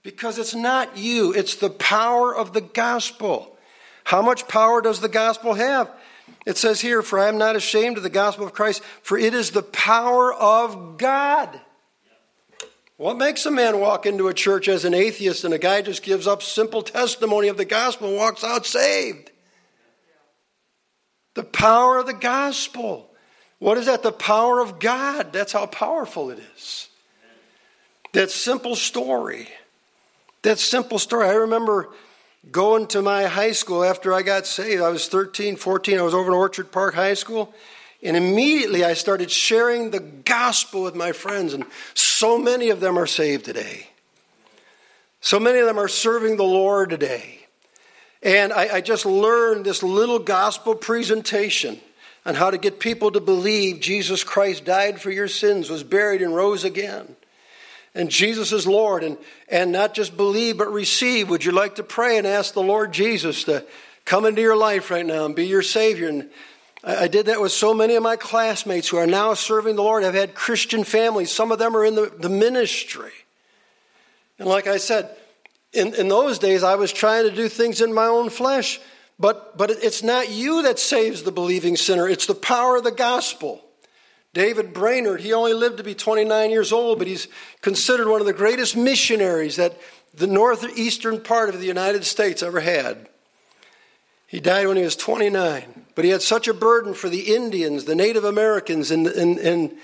Because 0.02 0.38
it's 0.38 0.56
not 0.56 0.98
you, 0.98 1.34
it's 1.34 1.56
the 1.56 1.70
power 1.70 2.36
of 2.36 2.52
the 2.52 2.62
gospel. 2.62 3.58
How 4.04 4.22
much 4.22 4.50
power 4.50 4.82
does 4.82 5.00
the 5.00 5.08
gospel 5.08 5.54
have? 5.54 5.90
It 6.46 6.58
says 6.58 6.82
here, 6.82 7.02
For 7.02 7.20
I 7.20 7.30
am 7.30 7.38
not 7.38 7.56
ashamed 7.56 7.98
of 7.98 8.04
the 8.04 8.10
gospel 8.10 8.46
of 8.46 8.54
Christ, 8.54 8.84
for 9.02 9.18
it 9.18 9.34
is 9.34 9.52
the 9.52 9.64
power 9.64 10.34
of 10.34 10.98
God 10.98 11.60
what 12.98 13.18
makes 13.18 13.46
a 13.46 13.52
man 13.52 13.82
walk 13.82 14.06
into 14.06 14.28
a 14.28 14.34
church 14.34 14.70
as 14.70 14.86
an 14.86 14.94
atheist 14.94 15.44
and 15.44 15.54
a 15.54 15.58
guy 15.58 15.82
just 15.82 16.04
gives 16.04 16.26
up 16.26 16.42
simple 16.44 16.82
testimony 16.82 17.48
of 17.48 17.58
the 17.58 17.66
gospel 17.66 18.08
and 18.08 18.18
walks 18.18 18.44
out 18.44 18.66
saved? 18.66 19.30
The 21.34 21.44
power 21.44 21.98
of 21.98 22.06
the 22.06 22.14
gospel. 22.14 23.10
What 23.60 23.78
is 23.78 23.88
that? 23.88 24.04
The 24.04 24.12
power 24.12 24.62
of 24.62 24.80
God. 24.80 25.34
That's 25.34 25.52
how 25.52 25.66
powerful 25.66 26.30
it 26.30 26.40
is. 26.56 26.88
That 28.14 28.30
simple 28.30 28.76
story. 28.76 29.50
That 30.44 30.60
simple 30.60 30.98
story. 30.98 31.28
I 31.28 31.34
remember 31.34 31.90
going 32.52 32.88
to 32.88 33.02
my 33.02 33.26
high 33.26 33.52
school 33.52 33.84
after 33.84 34.14
I 34.14 34.22
got 34.22 34.46
saved. 34.46 34.82
I 34.82 34.90
was 34.90 35.08
13, 35.08 35.56
14. 35.56 36.00
I 36.00 36.02
was 36.02 36.14
over 36.14 36.30
in 36.30 36.36
Orchard 36.36 36.72
Park 36.72 36.94
High 36.94 37.14
School. 37.14 37.54
And 38.02 38.18
immediately 38.18 38.84
I 38.84 38.94
started 38.94 39.32
sharing 39.32 39.92
the 39.92 40.02
gospel 40.02 40.84
with 40.84 40.94
my 40.94 41.14
friends, 41.14 41.54
and 41.54 41.66
so 41.94 42.38
many 42.38 42.70
of 42.70 42.82
them 42.82 42.98
are 42.98 43.08
saved 43.08 43.46
today. 43.46 43.88
So 45.22 45.40
many 45.40 45.60
of 45.60 45.68
them 45.68 45.80
are 45.80 45.88
serving 45.88 46.36
the 46.36 46.44
Lord 46.44 46.90
today. 46.90 47.40
And 48.22 48.52
I, 48.52 48.76
I 48.76 48.82
just 48.82 49.06
learned 49.06 49.66
this 49.66 49.84
little 49.84 50.20
gospel 50.20 50.76
presentation 50.76 51.80
on 52.26 52.36
how 52.36 52.52
to 52.52 52.58
get 52.58 52.80
people 52.80 53.12
to 53.12 53.22
believe 53.22 53.80
Jesus 53.80 54.24
Christ 54.24 54.66
died 54.66 55.02
for 55.02 55.12
your 55.12 55.30
sins, 55.30 55.70
was 55.70 55.84
buried, 55.84 56.22
and 56.22 56.36
rose 56.36 56.66
again. 56.66 57.16
And 57.96 58.10
Jesus 58.10 58.52
is 58.52 58.66
Lord, 58.66 59.04
and, 59.04 59.18
and 59.48 59.72
not 59.72 59.94
just 59.94 60.18
believe, 60.18 60.58
but 60.58 60.72
receive. 60.72 61.30
Would 61.30 61.46
you 61.46 61.52
like 61.52 61.76
to 61.76 61.84
pray 61.84 62.18
and 62.18 62.26
ask 62.26 62.54
the 62.54 62.64
Lord 62.64 62.92
Jesus 62.92 63.44
to 63.44 63.66
come 64.06 64.26
into 64.26 64.42
your 64.42 64.56
life 64.56 64.90
right 64.90 65.06
now 65.06 65.26
and 65.26 65.36
be 65.36 65.46
your 65.46 65.62
Savior? 65.62 66.10
And 66.10 66.30
I 66.84 67.08
did 67.08 67.28
that 67.28 67.40
with 67.40 67.52
so 67.52 67.74
many 67.74 67.96
of 67.96 68.04
my 68.04 68.16
classmates 68.16 68.90
who 68.90 68.98
are 68.98 69.08
now 69.08 69.36
serving 69.36 69.76
the 69.76 69.84
Lord. 69.84 70.04
I've 70.04 70.16
had 70.16 70.34
Christian 70.34 70.84
families. 70.84 71.32
Some 71.32 71.52
of 71.52 71.60
them 71.60 71.78
are 71.78 71.86
in 71.86 71.96
the, 71.96 72.12
the 72.18 72.30
ministry. 72.30 73.12
And 74.40 74.50
like 74.50 74.66
I 74.66 74.78
said, 74.78 75.16
in, 75.72 75.94
in 75.94 76.08
those 76.08 76.40
days, 76.40 76.64
I 76.64 76.76
was 76.76 76.92
trying 76.92 77.30
to 77.30 77.36
do 77.36 77.48
things 77.48 77.80
in 77.80 77.94
my 77.94 78.08
own 78.08 78.30
flesh. 78.30 78.80
But, 79.20 79.58
but 79.58 79.70
it's 79.70 80.02
not 80.02 80.30
you 80.30 80.64
that 80.64 80.80
saves 80.80 81.24
the 81.24 81.32
believing 81.32 81.78
sinner, 81.78 82.10
it's 82.10 82.26
the 82.26 82.36
power 82.36 82.78
of 82.78 82.84
the 82.84 82.92
gospel. 82.92 83.64
David 84.34 84.74
Brainerd, 84.74 85.22
he 85.22 85.34
only 85.34 85.54
lived 85.54 85.78
to 85.78 85.84
be 85.84 85.94
29 85.94 86.50
years 86.50 86.72
old, 86.72 86.98
but 86.98 87.08
he's 87.08 87.28
considered 87.62 88.08
one 88.08 88.20
of 88.20 88.26
the 88.26 88.34
greatest 88.34 88.76
missionaries 88.76 89.58
that 89.58 89.80
the 90.14 90.28
northeastern 90.28 91.22
part 91.22 91.50
of 91.50 91.60
the 91.60 91.68
United 91.68 92.04
States 92.04 92.42
ever 92.42 92.60
had. 92.60 93.08
He 94.28 94.40
died 94.40 94.68
when 94.68 94.78
he 94.78 94.84
was 94.84 94.96
29. 94.96 95.84
But 95.96 96.06
he 96.06 96.12
had 96.12 96.22
such 96.22 96.48
a 96.48 96.54
burden 96.54 96.94
for 96.94 97.10
the 97.10 97.36
Indians, 97.36 97.86
the 97.86 97.96
Native 97.96 98.24
Americans 98.24 98.90
in, 98.90 99.06
in, 99.08 99.38
in, 99.38 99.78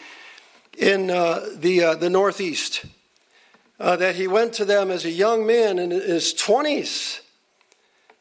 in 0.78 1.12
uh, 1.12 1.46
the, 1.56 1.84
uh, 1.84 1.96
the 1.96 2.10
Northeast, 2.10 2.86
uh, 3.80 3.96
that 3.98 4.16
he 4.16 4.28
went 4.28 4.54
to 4.54 4.66
them 4.66 4.90
as 4.90 5.06
a 5.06 5.12
young 5.12 5.46
man 5.46 5.78
in 5.78 5.92
his 5.92 6.34
20s 6.34 7.20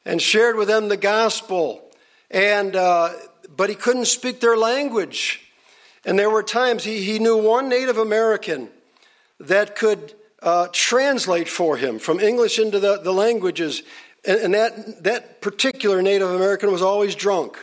and 0.04 0.20
shared 0.20 0.56
with 0.56 0.68
them 0.68 0.88
the 0.88 0.96
gospel. 0.96 1.82
And, 2.30 2.76
uh, 2.76 3.14
but 3.56 3.70
he 3.70 3.74
couldn't 3.74 4.04
speak 4.04 4.40
their 4.40 4.56
language. 4.56 5.47
And 6.04 6.18
there 6.18 6.30
were 6.30 6.42
times 6.42 6.84
he, 6.84 7.02
he 7.02 7.18
knew 7.18 7.37
one 7.37 7.68
Native 7.68 7.98
American 7.98 8.68
that 9.40 9.76
could 9.76 10.14
uh, 10.42 10.68
translate 10.72 11.48
for 11.48 11.76
him 11.76 11.98
from 11.98 12.20
English 12.20 12.58
into 12.58 12.78
the, 12.78 12.98
the 12.98 13.12
languages 13.12 13.82
and, 14.24 14.40
and 14.40 14.54
that, 14.54 15.04
that 15.04 15.40
particular 15.40 16.02
Native 16.02 16.30
American 16.30 16.70
was 16.70 16.82
always 16.82 17.14
drunk. 17.14 17.58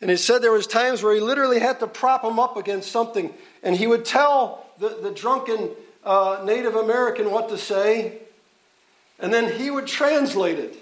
And 0.00 0.10
he 0.10 0.16
said 0.16 0.42
there 0.42 0.52
was 0.52 0.66
times 0.66 1.02
where 1.02 1.14
he 1.14 1.20
literally 1.20 1.58
had 1.58 1.80
to 1.80 1.88
prop 1.88 2.22
him 2.22 2.38
up 2.38 2.56
against 2.56 2.92
something, 2.92 3.34
and 3.64 3.74
he 3.74 3.88
would 3.88 4.04
tell 4.04 4.64
the, 4.78 4.90
the 5.02 5.10
drunken 5.10 5.70
uh, 6.04 6.42
Native 6.44 6.76
American 6.76 7.32
what 7.32 7.48
to 7.48 7.58
say, 7.58 8.18
and 9.18 9.34
then 9.34 9.58
he 9.58 9.70
would 9.70 9.88
translate 9.88 10.58
it. 10.58 10.76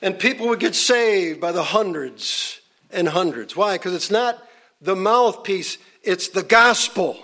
And 0.00 0.18
people 0.18 0.48
would 0.48 0.58
get 0.58 0.74
saved 0.74 1.40
by 1.40 1.52
the 1.52 1.62
hundreds 1.62 2.61
and 2.92 3.08
hundreds. 3.08 3.56
Why? 3.56 3.74
Because 3.74 3.94
it's 3.94 4.10
not 4.10 4.42
the 4.80 4.96
mouthpiece, 4.96 5.78
it's 6.02 6.28
the 6.28 6.42
gospel. 6.42 7.16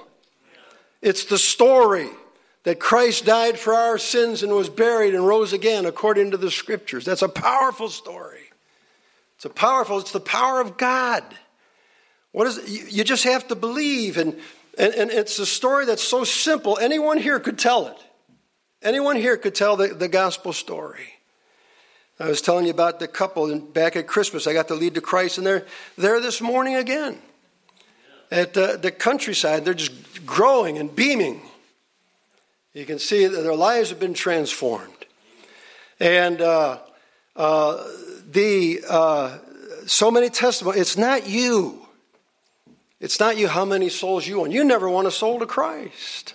It's 1.02 1.24
the 1.24 1.38
story 1.38 2.08
that 2.64 2.80
Christ 2.80 3.24
died 3.24 3.58
for 3.58 3.74
our 3.74 3.98
sins 3.98 4.42
and 4.42 4.52
was 4.52 4.68
buried 4.68 5.14
and 5.14 5.26
rose 5.26 5.52
again 5.52 5.86
according 5.86 6.32
to 6.32 6.36
the 6.36 6.50
scriptures. 6.50 7.04
That's 7.04 7.22
a 7.22 7.28
powerful 7.28 7.88
story. 7.88 8.40
It's 9.36 9.44
a 9.44 9.50
powerful, 9.50 9.98
it's 9.98 10.12
the 10.12 10.20
power 10.20 10.60
of 10.60 10.76
God. 10.76 11.22
What 12.32 12.46
is 12.46 12.58
it? 12.58 12.92
You 12.92 13.04
just 13.04 13.24
have 13.24 13.48
to 13.48 13.54
believe. 13.54 14.16
And, 14.16 14.38
and, 14.76 14.94
and 14.94 15.10
it's 15.10 15.38
a 15.38 15.46
story 15.46 15.86
that's 15.86 16.02
so 16.02 16.24
simple. 16.24 16.78
Anyone 16.78 17.18
here 17.18 17.40
could 17.40 17.58
tell 17.58 17.86
it. 17.86 17.96
Anyone 18.82 19.16
here 19.16 19.36
could 19.36 19.54
tell 19.54 19.76
the, 19.76 19.88
the 19.88 20.08
gospel 20.08 20.52
story. 20.52 21.17
I 22.20 22.28
was 22.28 22.40
telling 22.40 22.64
you 22.64 22.72
about 22.72 22.98
the 22.98 23.06
couple 23.06 23.56
back 23.60 23.94
at 23.96 24.06
Christmas. 24.06 24.46
I 24.46 24.52
got 24.52 24.68
to 24.68 24.74
lead 24.74 24.94
to 24.94 25.00
Christ, 25.00 25.38
and 25.38 25.46
they're 25.46 25.66
there 25.96 26.20
this 26.20 26.40
morning 26.40 26.74
again 26.74 27.18
at 28.30 28.54
the 28.54 28.92
countryside. 28.96 29.64
They're 29.64 29.74
just 29.74 30.26
growing 30.26 30.78
and 30.78 30.94
beaming. 30.94 31.42
You 32.74 32.84
can 32.84 32.98
see 32.98 33.26
that 33.26 33.40
their 33.40 33.54
lives 33.54 33.90
have 33.90 34.00
been 34.00 34.14
transformed. 34.14 35.06
And 36.00 36.40
uh, 36.40 36.78
uh, 37.34 37.84
the 38.30 38.80
uh, 38.88 39.38
so 39.86 40.10
many 40.10 40.28
testimonies. 40.28 40.80
It's 40.80 40.96
not 40.96 41.28
you. 41.28 41.86
It's 43.00 43.20
not 43.20 43.36
you 43.36 43.48
how 43.48 43.64
many 43.64 43.88
souls 43.88 44.26
you 44.26 44.40
want. 44.40 44.52
You 44.52 44.64
never 44.64 44.88
want 44.88 45.06
a 45.06 45.10
soul 45.10 45.38
to 45.38 45.46
Christ 45.46 46.34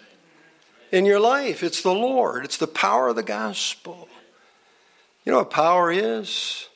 in 0.92 1.06
your 1.06 1.20
life. 1.20 1.62
It's 1.62 1.82
the 1.82 1.94
Lord. 1.94 2.46
It's 2.46 2.58
the 2.58 2.68
power 2.68 3.10
of 3.10 3.16
the 3.16 3.24
gospel. 3.24 4.08
You 5.26 5.32
know 5.32 5.40
what 5.40 5.52
power 5.52 5.92
is? 5.92 6.68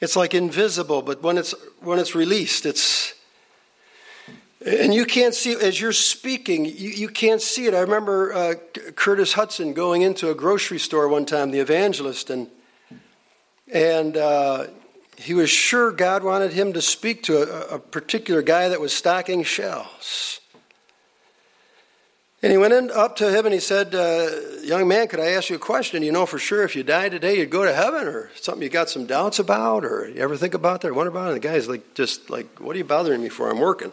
It's 0.00 0.16
like 0.16 0.34
invisible, 0.34 1.02
but 1.02 1.22
when 1.22 1.38
it's 1.38 1.54
when 1.80 1.98
it's 1.98 2.14
released, 2.14 2.66
it's 2.66 3.14
and 4.64 4.92
you 4.92 5.04
can't 5.04 5.34
see, 5.34 5.52
as 5.52 5.80
you're 5.80 5.92
speaking, 5.92 6.64
you, 6.64 6.90
you 6.90 7.08
can't 7.08 7.40
see 7.40 7.66
it. 7.66 7.74
I 7.74 7.80
remember 7.80 8.32
uh, 8.32 8.54
Curtis 8.96 9.34
Hutson 9.34 9.72
going 9.72 10.02
into 10.02 10.30
a 10.30 10.34
grocery 10.34 10.80
store 10.80 11.06
one 11.08 11.26
time, 11.26 11.52
the 11.52 11.60
evangelist, 11.60 12.28
and, 12.28 12.48
and 13.72 14.16
uh, 14.16 14.66
he 15.16 15.34
was 15.34 15.48
sure 15.48 15.92
God 15.92 16.24
wanted 16.24 16.52
him 16.52 16.72
to 16.72 16.82
speak 16.82 17.22
to 17.24 17.42
a, 17.42 17.76
a 17.76 17.78
particular 17.78 18.42
guy 18.42 18.68
that 18.68 18.80
was 18.80 18.92
stocking 18.92 19.44
shelves. 19.44 20.40
And 22.40 22.52
he 22.52 22.58
went 22.58 22.72
in, 22.72 22.90
up 22.92 23.16
to 23.16 23.36
him 23.36 23.46
and 23.46 23.52
he 23.52 23.58
said, 23.60 23.94
uh, 23.94 24.30
Young 24.62 24.86
man, 24.86 25.08
could 25.08 25.18
I 25.18 25.30
ask 25.30 25.50
you 25.50 25.56
a 25.56 25.58
question? 25.58 26.04
You 26.04 26.12
know 26.12 26.24
for 26.24 26.38
sure 26.38 26.62
if 26.62 26.76
you 26.76 26.84
died 26.84 27.10
today, 27.10 27.38
you'd 27.38 27.50
go 27.50 27.64
to 27.64 27.72
heaven 27.72 28.06
or 28.06 28.30
something 28.36 28.62
you 28.62 28.68
got 28.68 28.88
some 28.88 29.06
doubts 29.06 29.40
about 29.40 29.84
or 29.84 30.08
you 30.08 30.20
ever 30.20 30.36
think 30.36 30.54
about 30.54 30.82
that 30.82 30.88
or 30.88 30.94
wonder 30.94 31.10
about 31.10 31.26
it? 31.26 31.32
And 31.32 31.42
the 31.42 31.48
guy's 31.48 31.68
like, 31.68 31.94
just 31.94 32.30
like, 32.30 32.60
what 32.60 32.76
are 32.76 32.78
you 32.78 32.84
bothering 32.84 33.22
me 33.22 33.28
for? 33.28 33.50
I'm 33.50 33.58
working. 33.58 33.92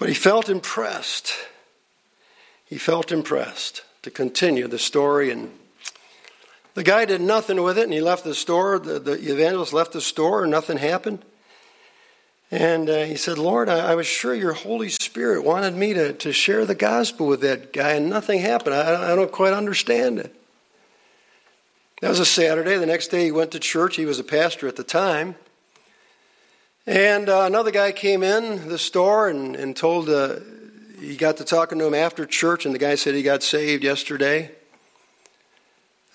But 0.00 0.08
he 0.08 0.14
felt 0.14 0.48
impressed. 0.48 1.32
He 2.66 2.76
felt 2.76 3.12
impressed 3.12 3.82
to 4.02 4.10
continue 4.10 4.66
the 4.66 4.78
story. 4.78 5.30
And 5.30 5.52
the 6.74 6.82
guy 6.82 7.04
did 7.04 7.20
nothing 7.20 7.62
with 7.62 7.78
it 7.78 7.84
and 7.84 7.92
he 7.92 8.00
left 8.00 8.24
the 8.24 8.34
store. 8.34 8.80
The, 8.80 8.98
the 8.98 9.12
evangelist 9.12 9.72
left 9.72 9.92
the 9.92 10.00
store 10.00 10.42
and 10.42 10.50
nothing 10.50 10.78
happened. 10.78 11.24
And 12.50 12.90
uh, 12.90 13.04
he 13.04 13.14
said, 13.14 13.38
Lord, 13.38 13.68
I, 13.68 13.92
I, 13.92 13.94
was 13.94 14.08
sure 14.08 14.34
your 14.34 14.54
Holy 14.54 14.88
Spirit 14.88 15.44
wanted 15.44 15.76
me 15.76 15.94
to, 15.94 16.12
to 16.14 16.32
share 16.32 16.66
the 16.66 16.74
gospel 16.74 17.28
with 17.28 17.42
that 17.42 17.72
guy, 17.72 17.92
and 17.92 18.10
nothing 18.10 18.40
happened. 18.40 18.74
I, 18.74 19.12
I 19.12 19.14
don't 19.14 19.30
quite 19.30 19.52
understand 19.52 20.18
it. 20.18 20.34
That 22.00 22.08
was 22.08 22.18
a 22.18 22.26
Saturday. 22.26 22.76
The 22.76 22.86
next 22.86 23.08
day 23.08 23.24
he 23.24 23.30
went 23.30 23.52
to 23.52 23.60
church. 23.60 23.96
He 23.96 24.04
was 24.06 24.18
a 24.18 24.24
pastor 24.24 24.66
at 24.66 24.74
the 24.74 24.82
time. 24.82 25.36
And 26.86 27.28
uh, 27.28 27.42
another 27.42 27.70
guy 27.70 27.92
came 27.92 28.24
in 28.24 28.68
the 28.68 28.78
store 28.78 29.28
and, 29.28 29.54
and 29.54 29.76
told, 29.76 30.08
uh, 30.08 30.36
he 30.98 31.16
got 31.16 31.36
to 31.36 31.44
talking 31.44 31.78
to 31.78 31.86
him 31.86 31.94
after 31.94 32.26
church, 32.26 32.66
and 32.66 32.74
the 32.74 32.78
guy 32.78 32.96
said 32.96 33.14
he 33.14 33.22
got 33.22 33.44
saved 33.44 33.84
yesterday. 33.84 34.50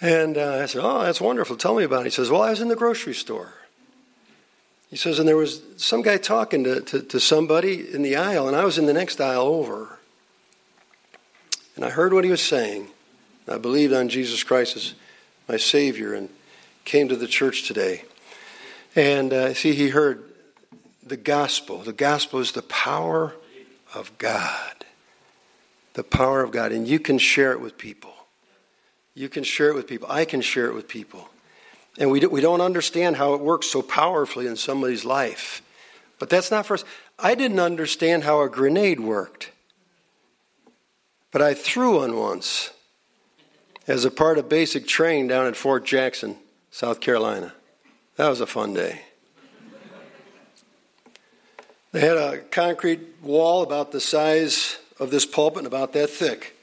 And 0.02 0.38
uh, 0.38 0.60
I 0.64 0.66
said, 0.66 0.82
Oh, 0.84 1.04
that's 1.04 1.22
wonderful. 1.22 1.56
Tell 1.56 1.76
me 1.76 1.84
about 1.84 2.02
it. 2.02 2.06
He 2.06 2.10
says, 2.10 2.30
Well, 2.30 2.42
I 2.42 2.50
was 2.50 2.60
in 2.60 2.68
the 2.68 2.76
grocery 2.76 3.14
store. 3.14 3.54
He 4.90 4.96
says, 4.96 5.20
and 5.20 5.28
there 5.28 5.36
was 5.36 5.62
some 5.78 6.02
guy 6.02 6.18
talking 6.18 6.64
to, 6.64 6.82
to, 6.82 7.02
to 7.02 7.20
somebody 7.20 7.94
in 7.94 8.02
the 8.02 8.16
aisle, 8.16 8.48
and 8.48 8.56
I 8.56 8.64
was 8.64 8.78
in 8.78 8.86
the 8.86 8.94
next 8.94 9.20
aisle 9.20 9.42
over. 9.42 10.00
And 11.76 11.84
I 11.84 11.90
heard 11.90 12.14
what 12.14 12.24
he 12.24 12.32
was 12.32 12.42
saying. 12.42 12.88
I 13.48 13.58
believed 13.58 13.94
on 13.94 14.10
Jesus 14.10 14.44
Christ 14.44 14.76
as 14.76 14.94
my 15.48 15.58
Savior 15.58 16.14
and 16.14 16.30
came 16.86 17.08
to 17.10 17.16
the 17.16 17.28
church 17.28 17.68
today. 17.68 18.06
And 18.96 19.34
uh, 19.34 19.54
see, 19.54 19.74
he 19.74 19.90
heard 19.90 20.24
the 21.06 21.18
gospel. 21.18 21.80
The 21.80 21.94
gospel 21.94 22.40
is 22.40 22.54
the 22.54 22.62
power 22.62 23.36
of 23.94 24.18
God. 24.18 24.86
The 25.94 26.04
power 26.04 26.42
of 26.42 26.52
God. 26.52 26.72
And 26.72 26.88
you 26.88 27.00
can 27.00 27.18
share 27.18 27.52
it 27.52 27.60
with 27.60 27.78
people. 27.78 28.14
You 29.14 29.30
can 29.30 29.44
share 29.44 29.70
it 29.70 29.76
with 29.76 29.88
people. 29.88 30.10
I 30.10 30.26
can 30.26 30.42
share 30.42 30.68
it 30.68 30.74
with 30.74 30.88
people. 30.88 31.30
And 31.98 32.12
we, 32.12 32.20
do, 32.20 32.30
we 32.30 32.42
don't 32.42 32.62
understand 32.62 33.16
how 33.16 33.34
it 33.34 33.42
works 33.42 33.68
so 33.68 33.82
powerfully 33.82 34.48
in 34.48 34.56
somebody's 34.56 35.06
life. 35.06 35.62
But 36.20 36.30
that's 36.30 36.52
not 36.52 36.66
for 36.66 36.76
us. 36.76 36.84
I 37.18 37.36
didn't 37.36 37.60
understand 37.60 38.24
how 38.24 38.42
a 38.42 38.50
grenade 38.50 39.00
worked. 39.00 39.52
But 41.32 41.42
I 41.42 41.54
threw 41.54 42.00
one 42.00 42.18
once 42.18 42.72
as 43.88 44.06
a 44.06 44.12
part 44.12 44.38
of 44.38 44.50
basic 44.50 44.88
training 44.88 45.28
down 45.28 45.48
at 45.48 45.56
Fort 45.56 45.86
Jackson, 45.86 46.38
South 46.72 47.00
Carolina. 47.00 47.54
That 48.16 48.30
was 48.30 48.42
a 48.42 48.48
fun 48.48 48.74
day. 48.74 49.02
They 51.92 52.02
had 52.02 52.18
a 52.18 52.40
concrete 52.40 53.02
wall 53.22 53.64
about 53.64 53.94
the 53.94 54.02
size 54.02 54.78
of 55.00 55.12
this 55.12 55.26
pulpit, 55.26 55.60
and 55.60 55.68
about 55.68 55.94
that 55.94 56.10
thick, 56.10 56.58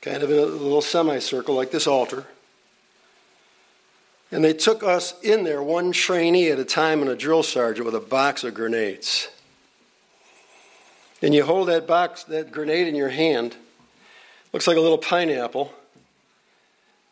kind 0.00 0.22
of 0.22 0.30
in 0.30 0.38
a 0.38 0.42
little 0.42 0.82
semicircle 0.82 1.54
like 1.54 1.70
this 1.70 1.86
altar. 1.86 2.26
And 4.32 4.44
they 4.44 4.52
took 4.52 4.82
us 4.82 5.18
in 5.22 5.42
there, 5.42 5.62
one 5.62 5.92
trainee 5.92 6.50
at 6.50 6.58
a 6.58 6.64
time, 6.64 7.00
and 7.00 7.10
a 7.10 7.16
drill 7.16 7.42
sergeant 7.42 7.84
with 7.84 7.94
a 7.94 8.00
box 8.00 8.44
of 8.44 8.54
grenades. 8.54 9.28
And 11.20 11.34
you 11.34 11.44
hold 11.44 11.68
that 11.68 11.86
box, 11.86 12.24
that 12.24 12.52
grenade 12.52 12.86
in 12.86 12.94
your 12.94 13.08
hand, 13.08 13.56
looks 14.52 14.66
like 14.66 14.76
a 14.76 14.80
little 14.80 14.98
pineapple, 14.98 15.72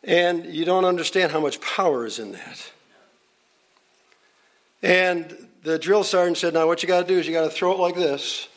and 0.03 0.45
you 0.45 0.65
don't 0.65 0.85
understand 0.85 1.31
how 1.31 1.41
much 1.41 1.59
power 1.59 2.05
is 2.05 2.19
in 2.19 2.31
that. 2.31 2.71
And 4.81 5.47
the 5.63 5.77
drill 5.77 6.05
sergeant 6.05 6.37
said, 6.37 6.53
Now, 6.53 6.67
what 6.67 6.81
you 6.81 6.87
got 6.87 7.01
to 7.01 7.07
do 7.07 7.19
is 7.19 7.27
you 7.27 7.33
got 7.33 7.43
to 7.43 7.49
throw 7.49 7.73
it 7.73 7.79
like 7.79 7.95
this. 7.95 8.47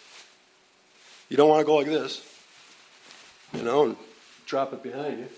You 1.28 1.36
don't 1.36 1.48
want 1.48 1.60
to 1.60 1.66
go 1.66 1.76
like 1.76 1.86
this, 1.86 2.24
you 3.52 3.62
know, 3.62 3.84
and 3.86 3.96
drop 4.46 4.72
it 4.72 4.82
behind 4.82 5.18
you. 5.18 5.28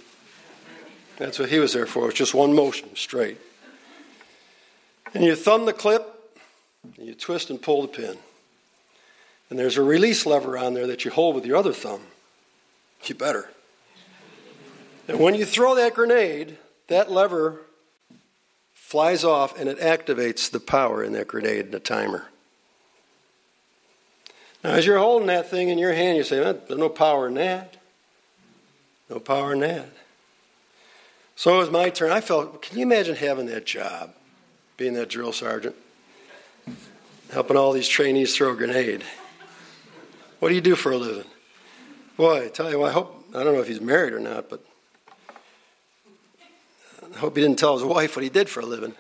That's 1.17 1.39
what 1.39 1.49
he 1.49 1.59
was 1.59 1.73
there 1.73 1.87
for. 1.87 2.09
It's 2.09 2.19
just 2.19 2.35
one 2.35 2.55
motion, 2.55 2.95
straight. 2.97 3.39
And 5.13 5.23
you 5.23 5.37
thumb 5.37 5.65
the 5.65 5.73
clip, 5.73 6.39
and 6.97 7.07
you 7.07 7.15
twist 7.15 7.51
and 7.51 7.61
pull 7.63 7.83
the 7.83 7.89
pin. 7.89 8.17
And 9.51 9.59
there's 9.59 9.77
a 9.77 9.83
release 9.83 10.27
lever 10.27 10.59
on 10.59 10.75
there 10.75 10.87
that 10.87 11.05
you 11.05 11.11
hold 11.11 11.35
with 11.35 11.47
your 11.47 11.57
other 11.57 11.73
thumb. 11.73 12.01
You 13.05 13.15
better. 13.15 13.51
And 15.07 15.21
when 15.21 15.35
you 15.35 15.45
throw 15.45 15.75
that 15.75 15.95
grenade, 15.95 16.57
that 16.89 17.11
lever 17.11 17.61
flies 18.73 19.25
off 19.25 19.59
and 19.59 19.69
it 19.69 19.79
activates 19.79 20.51
the 20.51 20.61
power 20.61 21.05
in 21.05 21.13
that 21.13 21.29
grenade 21.29 21.67
and 21.67 21.75
the 21.75 21.81
timer. 21.81 22.29
Now, 24.63 24.71
as 24.71 24.87
you're 24.87 24.99
holding 24.99 25.27
that 25.27 25.51
thing 25.51 25.69
in 25.69 25.79
your 25.79 25.93
hand, 25.93 26.17
you 26.17 26.25
say, 26.25 26.39
There's 26.39 26.79
no 26.79 26.89
power 26.89 27.29
in 27.29 27.35
that. 27.35 27.77
No 29.11 29.21
power 29.21 29.53
in 29.53 29.61
that. 29.61 29.89
So 31.37 31.55
it 31.55 31.59
was 31.59 31.71
my 31.71 31.91
turn. 31.91 32.13
I 32.13 32.21
felt, 32.21 32.63
can 32.63 32.79
you 32.79 32.85
imagine 32.85 33.17
having 33.17 33.47
that 33.47 33.67
job, 33.67 34.15
being 34.77 34.95
that 34.95 35.09
drill 35.09 35.33
sergeant, 35.33 35.75
helping 37.33 37.57
all 37.57 37.73
these 37.73 37.89
trainees 37.89 38.37
throw 38.37 38.53
a 38.53 38.57
grenade? 38.57 39.05
What 40.39 40.51
do 40.51 40.55
you 40.55 40.61
do 40.61 40.77
for 40.77 40.93
a 40.93 40.97
living? 40.97 41.25
Boy, 42.17 42.45
I 42.45 42.49
tell 42.49 42.71
you 42.71 42.85
I 42.85 42.93
hope, 42.93 43.27
I 43.35 43.43
don't 43.43 43.55
know 43.55 43.61
if 43.61 43.67
he's 43.67 43.81
married 43.81 44.13
or 44.13 44.21
not, 44.21 44.49
but 44.49 44.65
I 47.15 47.19
hope 47.19 47.37
he 47.37 47.43
didn't 47.43 47.59
tell 47.59 47.75
his 47.75 47.85
wife 47.85 48.17
what 48.17 48.23
he 48.23 48.29
did 48.29 48.49
for 48.49 48.61
a 48.61 48.67
living. 48.67 48.95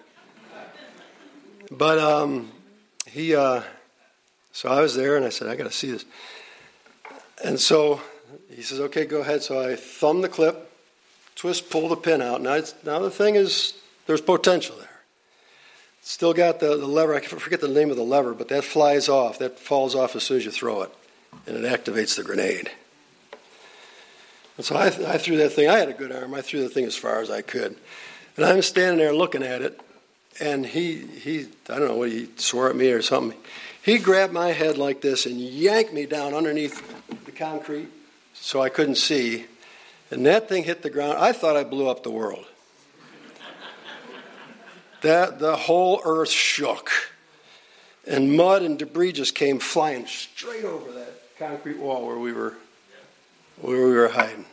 But 1.70 1.98
um, 1.98 2.50
he, 3.06 3.36
uh, 3.36 3.62
so 4.52 4.68
I 4.68 4.80
was 4.80 4.96
there 4.96 5.16
and 5.16 5.24
I 5.24 5.28
said, 5.28 5.48
I 5.48 5.54
got 5.54 5.64
to 5.64 5.72
see 5.72 5.92
this. 5.92 6.04
And 7.44 7.60
so 7.60 8.00
he 8.50 8.62
says, 8.62 8.80
okay, 8.80 9.04
go 9.04 9.20
ahead. 9.20 9.42
So 9.42 9.60
I 9.60 9.76
thumbed 9.76 10.24
the 10.24 10.28
clip 10.28 10.72
twist, 11.34 11.70
pull 11.70 11.88
the 11.88 11.96
pin 11.96 12.22
out. 12.22 12.40
Now, 12.40 12.60
now 12.84 12.98
the 12.98 13.10
thing 13.10 13.34
is, 13.36 13.74
there's 14.06 14.20
potential 14.20 14.76
there. 14.76 14.88
Still 16.02 16.34
got 16.34 16.60
the, 16.60 16.76
the 16.76 16.86
lever, 16.86 17.14
I 17.14 17.20
forget 17.22 17.60
the 17.60 17.68
name 17.68 17.90
of 17.90 17.96
the 17.96 18.02
lever, 18.02 18.34
but 18.34 18.48
that 18.48 18.64
flies 18.64 19.08
off. 19.08 19.38
That 19.38 19.58
falls 19.58 19.94
off 19.94 20.14
as 20.16 20.22
soon 20.22 20.38
as 20.38 20.44
you 20.44 20.50
throw 20.50 20.82
it, 20.82 20.94
and 21.46 21.56
it 21.56 21.64
activates 21.64 22.16
the 22.16 22.22
grenade. 22.22 22.70
And 24.56 24.64
so 24.64 24.76
I, 24.76 24.86
I 24.86 25.18
threw 25.18 25.36
that 25.38 25.50
thing, 25.50 25.68
I 25.68 25.78
had 25.78 25.88
a 25.88 25.94
good 25.94 26.12
arm, 26.12 26.34
I 26.34 26.42
threw 26.42 26.60
the 26.60 26.68
thing 26.68 26.84
as 26.84 26.96
far 26.96 27.20
as 27.20 27.30
I 27.30 27.42
could. 27.42 27.76
And 28.36 28.44
I'm 28.44 28.62
standing 28.62 28.98
there 28.98 29.12
looking 29.12 29.42
at 29.42 29.62
it, 29.62 29.80
and 30.40 30.66
he, 30.66 30.98
he 30.98 31.46
I 31.68 31.78
don't 31.78 31.88
know 31.88 31.96
what 31.96 32.10
he 32.10 32.28
swore 32.36 32.68
at 32.68 32.76
me 32.76 32.90
or 32.90 33.02
something. 33.02 33.38
He 33.82 33.98
grabbed 33.98 34.32
my 34.32 34.52
head 34.52 34.78
like 34.78 35.00
this 35.00 35.26
and 35.26 35.38
yanked 35.38 35.92
me 35.92 36.06
down 36.06 36.34
underneath 36.34 36.82
the 37.24 37.32
concrete 37.32 37.88
so 38.32 38.60
I 38.60 38.68
couldn't 38.68 38.96
see 38.96 39.46
and 40.10 40.26
that 40.26 40.48
thing 40.48 40.64
hit 40.64 40.82
the 40.82 40.90
ground. 40.90 41.18
I 41.18 41.32
thought 41.32 41.56
I 41.56 41.64
blew 41.64 41.88
up 41.88 42.02
the 42.02 42.10
world. 42.10 42.44
that 45.02 45.38
the 45.38 45.56
whole 45.56 46.00
earth 46.04 46.30
shook. 46.30 46.90
And 48.06 48.36
mud 48.36 48.62
and 48.62 48.78
debris 48.78 49.12
just 49.12 49.34
came 49.34 49.58
flying 49.58 50.06
straight 50.06 50.64
over 50.64 50.92
that 50.92 51.14
concrete 51.38 51.78
wall 51.78 52.06
where 52.06 52.18
we 52.18 52.32
were 52.32 52.54
where 53.60 53.86
we 53.86 53.94
were 53.94 54.08
hiding. 54.08 54.44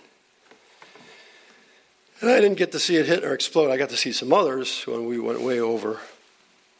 And 2.21 2.29
I 2.29 2.39
didn't 2.39 2.57
get 2.57 2.71
to 2.73 2.79
see 2.79 2.97
it 2.97 3.07
hit 3.07 3.23
or 3.23 3.33
explode. 3.33 3.71
I 3.71 3.77
got 3.77 3.89
to 3.89 3.97
see 3.97 4.11
some 4.11 4.31
others 4.31 4.83
when 4.83 5.07
we 5.07 5.19
went 5.19 5.41
way 5.41 5.59
over. 5.59 5.95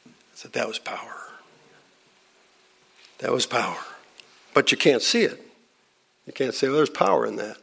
I 0.05 0.09
said, 0.35 0.53
that 0.53 0.67
was 0.67 0.77
power. 0.77 1.15
That 3.17 3.31
was 3.31 3.47
power. 3.47 3.77
But 4.53 4.71
you 4.71 4.77
can't 4.77 5.01
see 5.01 5.23
it. 5.23 5.43
You 6.27 6.33
can't 6.33 6.53
say, 6.53 6.67
well, 6.67 6.77
there's 6.77 6.91
power 6.91 7.25
in 7.25 7.37
that. 7.37 7.57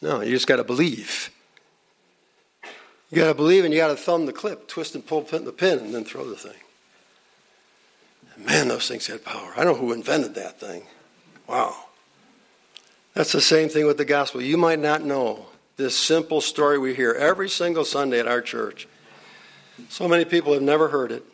No, 0.00 0.20
you 0.20 0.30
just 0.30 0.46
got 0.46 0.56
to 0.56 0.64
believe. 0.64 1.30
You 3.10 3.16
got 3.16 3.28
to 3.28 3.34
believe 3.34 3.64
and 3.64 3.72
you 3.72 3.80
got 3.80 3.88
to 3.88 3.96
thumb 3.96 4.26
the 4.26 4.32
clip, 4.32 4.68
twist 4.68 4.94
and 4.94 5.06
pull 5.06 5.22
the 5.22 5.52
pin, 5.52 5.78
and 5.78 5.94
then 5.94 6.04
throw 6.04 6.28
the 6.28 6.36
thing. 6.36 6.60
And 8.34 8.44
man, 8.44 8.68
those 8.68 8.86
things 8.86 9.06
had 9.06 9.24
power. 9.24 9.52
I 9.56 9.64
don't 9.64 9.74
know 9.74 9.86
who 9.86 9.92
invented 9.92 10.34
that 10.34 10.60
thing. 10.60 10.82
Wow. 11.46 11.74
That's 13.14 13.32
the 13.32 13.40
same 13.40 13.68
thing 13.68 13.86
with 13.86 13.96
the 13.96 14.04
gospel. 14.04 14.42
You 14.42 14.56
might 14.56 14.78
not 14.78 15.02
know 15.02 15.46
this 15.76 15.96
simple 15.96 16.40
story 16.40 16.78
we 16.78 16.94
hear 16.94 17.12
every 17.12 17.48
single 17.48 17.84
Sunday 17.84 18.20
at 18.20 18.28
our 18.28 18.42
church. 18.42 18.86
So 19.88 20.06
many 20.06 20.24
people 20.24 20.52
have 20.52 20.62
never 20.62 20.88
heard 20.88 21.10
it. 21.10 21.24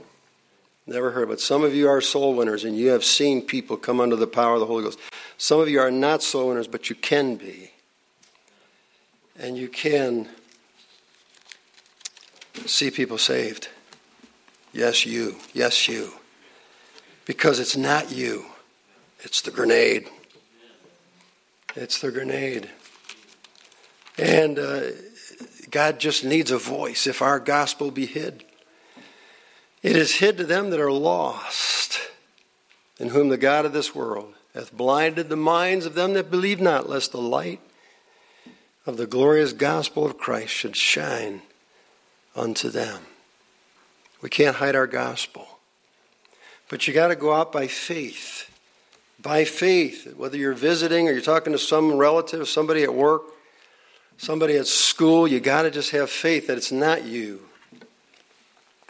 Never 0.86 1.10
heard, 1.10 1.28
but 1.28 1.40
some 1.40 1.64
of 1.64 1.74
you 1.74 1.88
are 1.88 2.02
soul 2.02 2.34
winners 2.34 2.62
and 2.62 2.76
you 2.76 2.88
have 2.90 3.04
seen 3.04 3.40
people 3.40 3.78
come 3.78 4.00
under 4.00 4.16
the 4.16 4.26
power 4.26 4.54
of 4.54 4.60
the 4.60 4.66
Holy 4.66 4.84
Ghost. 4.84 4.98
Some 5.38 5.60
of 5.60 5.68
you 5.68 5.80
are 5.80 5.90
not 5.90 6.22
soul 6.22 6.48
winners, 6.48 6.68
but 6.68 6.90
you 6.90 6.94
can 6.94 7.36
be 7.36 7.70
and 9.38 9.56
you 9.56 9.68
can 9.68 10.28
see 12.66 12.90
people 12.90 13.18
saved. 13.18 13.68
Yes, 14.72 15.06
you. 15.06 15.36
Yes, 15.52 15.88
you. 15.88 16.12
Because 17.24 17.58
it's 17.58 17.76
not 17.76 18.12
you, 18.12 18.44
it's 19.20 19.40
the 19.40 19.50
grenade. 19.50 20.08
It's 21.74 22.00
the 22.00 22.10
grenade. 22.10 22.70
And 24.18 24.58
uh, 24.58 24.82
God 25.70 25.98
just 25.98 26.24
needs 26.24 26.50
a 26.50 26.58
voice 26.58 27.06
if 27.06 27.22
our 27.22 27.40
gospel 27.40 27.90
be 27.90 28.06
hid. 28.06 28.44
It 29.82 29.96
is 29.96 30.16
hid 30.16 30.36
to 30.38 30.44
them 30.44 30.70
that 30.70 30.80
are 30.80 30.92
lost, 30.92 31.98
in 32.98 33.08
whom 33.08 33.28
the 33.28 33.36
God 33.36 33.64
of 33.64 33.72
this 33.72 33.94
world 33.94 34.34
hath 34.54 34.72
blinded 34.72 35.28
the 35.28 35.36
minds 35.36 35.84
of 35.84 35.94
them 35.94 36.12
that 36.14 36.30
believe 36.30 36.60
not, 36.60 36.88
lest 36.88 37.12
the 37.12 37.20
light 37.20 37.60
of 38.86 38.96
the 38.96 39.06
glorious 39.06 39.52
gospel 39.52 40.04
of 40.04 40.18
Christ 40.18 40.52
should 40.52 40.76
shine 40.76 41.42
unto 42.36 42.68
them. 42.68 43.02
We 44.20 44.28
can't 44.28 44.56
hide 44.56 44.74
our 44.74 44.86
gospel. 44.86 45.46
But 46.68 46.86
you 46.86 46.94
got 46.94 47.08
to 47.08 47.16
go 47.16 47.32
out 47.32 47.52
by 47.52 47.66
faith. 47.66 48.50
By 49.20 49.44
faith, 49.44 50.14
whether 50.16 50.36
you're 50.36 50.54
visiting 50.54 51.08
or 51.08 51.12
you're 51.12 51.22
talking 51.22 51.52
to 51.52 51.58
some 51.58 51.96
relative, 51.96 52.48
somebody 52.48 52.82
at 52.82 52.94
work, 52.94 53.22
somebody 54.16 54.56
at 54.56 54.66
school, 54.66 55.26
you 55.26 55.40
got 55.40 55.62
to 55.62 55.70
just 55.70 55.90
have 55.90 56.10
faith 56.10 56.46
that 56.46 56.56
it's 56.56 56.72
not 56.72 57.04
you. 57.04 57.42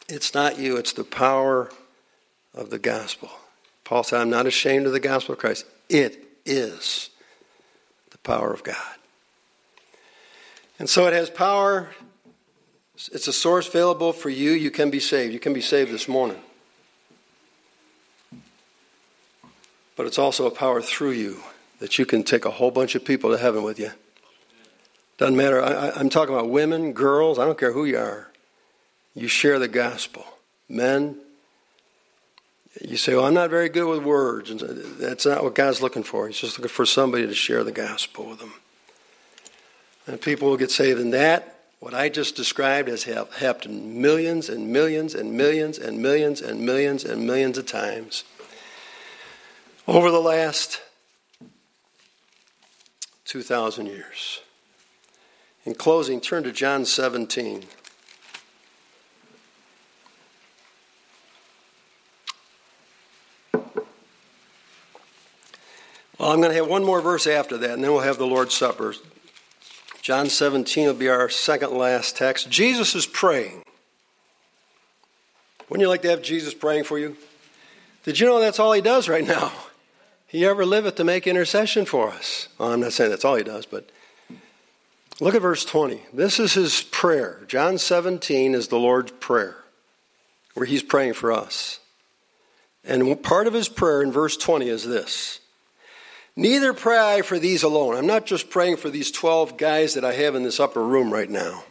It's 0.08 0.34
not 0.34 0.58
you, 0.58 0.76
it's 0.76 0.92
the 0.92 1.04
power 1.04 1.70
of 2.54 2.70
the 2.70 2.78
gospel. 2.78 3.30
Paul 3.84 4.02
said, 4.02 4.20
I'm 4.20 4.30
not 4.30 4.46
ashamed 4.46 4.86
of 4.86 4.92
the 4.92 5.00
gospel 5.00 5.34
of 5.34 5.38
Christ. 5.38 5.66
It 5.88 6.24
is 6.44 7.10
the 8.10 8.18
power 8.18 8.52
of 8.52 8.62
God. 8.62 8.76
And 10.78 10.88
so 10.88 11.06
it 11.06 11.12
has 11.12 11.30
power. 11.30 11.88
It's 13.12 13.28
a 13.28 13.32
source 13.32 13.68
available 13.68 14.12
for 14.12 14.30
you. 14.30 14.52
You 14.52 14.70
can 14.70 14.90
be 14.90 15.00
saved. 15.00 15.32
You 15.32 15.40
can 15.40 15.52
be 15.52 15.60
saved 15.60 15.90
this 15.90 16.08
morning. 16.08 16.40
But 19.96 20.06
it's 20.06 20.18
also 20.18 20.46
a 20.46 20.50
power 20.50 20.82
through 20.82 21.12
you 21.12 21.40
that 21.78 21.98
you 21.98 22.06
can 22.06 22.22
take 22.22 22.44
a 22.44 22.50
whole 22.50 22.70
bunch 22.70 22.94
of 22.94 23.04
people 23.04 23.30
to 23.30 23.38
heaven 23.38 23.62
with 23.62 23.78
you. 23.78 23.90
Doesn't 25.18 25.36
matter. 25.36 25.62
I, 25.62 26.00
am 26.00 26.08
talking 26.08 26.34
about 26.34 26.50
women, 26.50 26.92
girls, 26.92 27.38
I 27.38 27.44
don't 27.44 27.58
care 27.58 27.72
who 27.72 27.84
you 27.84 27.98
are. 27.98 28.28
You 29.14 29.28
share 29.28 29.60
the 29.60 29.68
gospel. 29.68 30.24
Men, 30.68 31.18
you 32.80 32.96
say, 32.96 33.14
Well, 33.14 33.26
I'm 33.26 33.34
not 33.34 33.50
very 33.50 33.68
good 33.68 33.88
with 33.88 34.02
words. 34.02 34.50
And 34.50 34.60
that's 34.98 35.24
not 35.24 35.44
what 35.44 35.54
God's 35.54 35.80
looking 35.80 36.02
for. 36.02 36.26
He's 36.26 36.38
just 36.38 36.58
looking 36.58 36.70
for 36.70 36.84
somebody 36.84 37.26
to 37.26 37.34
share 37.34 37.62
the 37.62 37.72
gospel 37.72 38.26
with 38.26 38.40
them. 38.40 38.54
And 40.06 40.20
people 40.20 40.50
will 40.50 40.56
get 40.56 40.70
saved. 40.70 41.00
in 41.00 41.10
that, 41.10 41.54
what 41.80 41.94
I 41.94 42.08
just 42.08 42.36
described, 42.36 42.88
has 42.88 43.04
happened 43.04 43.94
millions 43.96 44.48
and 44.48 44.72
millions 44.72 45.14
and 45.14 45.32
millions 45.32 45.78
and 45.78 46.00
millions 46.00 46.40
and 46.40 46.60
millions 46.60 47.04
and 47.04 47.26
millions 47.26 47.58
of 47.58 47.66
times 47.66 48.24
over 49.86 50.10
the 50.10 50.20
last 50.20 50.80
2,000 53.26 53.86
years. 53.86 54.40
In 55.64 55.74
closing, 55.74 56.20
turn 56.20 56.42
to 56.44 56.52
John 56.52 56.84
17. 56.84 57.64
Well, 66.18 66.30
I'm 66.30 66.40
going 66.40 66.50
to 66.50 66.56
have 66.56 66.68
one 66.68 66.84
more 66.84 67.00
verse 67.00 67.26
after 67.26 67.58
that, 67.58 67.72
and 67.72 67.84
then 67.84 67.92
we'll 67.92 68.00
have 68.00 68.18
the 68.18 68.26
Lord's 68.26 68.54
Supper. 68.54 68.94
John 70.04 70.28
17 70.28 70.86
will 70.86 70.92
be 70.92 71.08
our 71.08 71.30
second 71.30 71.78
last 71.78 72.14
text. 72.14 72.50
Jesus 72.50 72.94
is 72.94 73.06
praying. 73.06 73.62
Wouldn't 75.70 75.80
you 75.80 75.88
like 75.88 76.02
to 76.02 76.10
have 76.10 76.20
Jesus 76.20 76.52
praying 76.52 76.84
for 76.84 76.98
you? 76.98 77.16
Did 78.02 78.20
you 78.20 78.26
know 78.26 78.38
that's 78.38 78.60
all 78.60 78.74
he 78.74 78.82
does 78.82 79.08
right 79.08 79.26
now? 79.26 79.50
He 80.26 80.44
ever 80.44 80.66
liveth 80.66 80.96
to 80.96 81.04
make 81.04 81.28
intercession 81.28 81.84
for 81.84 82.08
us. 82.08 82.48
Well, 82.58 82.72
I'm 82.72 82.80
not 82.80 82.92
saying 82.92 83.10
that's 83.10 83.24
all 83.24 83.36
he 83.36 83.44
does, 83.44 83.66
but 83.66 83.88
look 85.20 85.36
at 85.36 85.42
verse 85.42 85.64
20. 85.64 86.00
This 86.12 86.40
is 86.40 86.54
his 86.54 86.82
prayer. 86.82 87.42
John 87.46 87.78
17 87.78 88.52
is 88.52 88.66
the 88.66 88.78
Lord's 88.78 89.12
prayer, 89.12 89.58
where 90.54 90.66
he's 90.66 90.82
praying 90.82 91.12
for 91.12 91.30
us. 91.30 91.78
And 92.82 93.22
part 93.22 93.46
of 93.46 93.52
his 93.52 93.68
prayer 93.68 94.02
in 94.02 94.10
verse 94.10 94.36
20 94.36 94.68
is 94.68 94.84
this 94.84 95.38
Neither 96.36 96.72
pray 96.72 96.98
I 96.98 97.22
for 97.22 97.38
these 97.38 97.62
alone. 97.62 97.96
I'm 97.96 98.06
not 98.06 98.26
just 98.26 98.50
praying 98.50 98.78
for 98.78 98.90
these 98.90 99.10
12 99.12 99.56
guys 99.56 99.94
that 99.94 100.04
I 100.04 100.14
have 100.14 100.34
in 100.34 100.42
this 100.42 100.58
upper 100.58 100.82
room 100.82 101.12
right 101.12 101.30
now, 101.30 101.64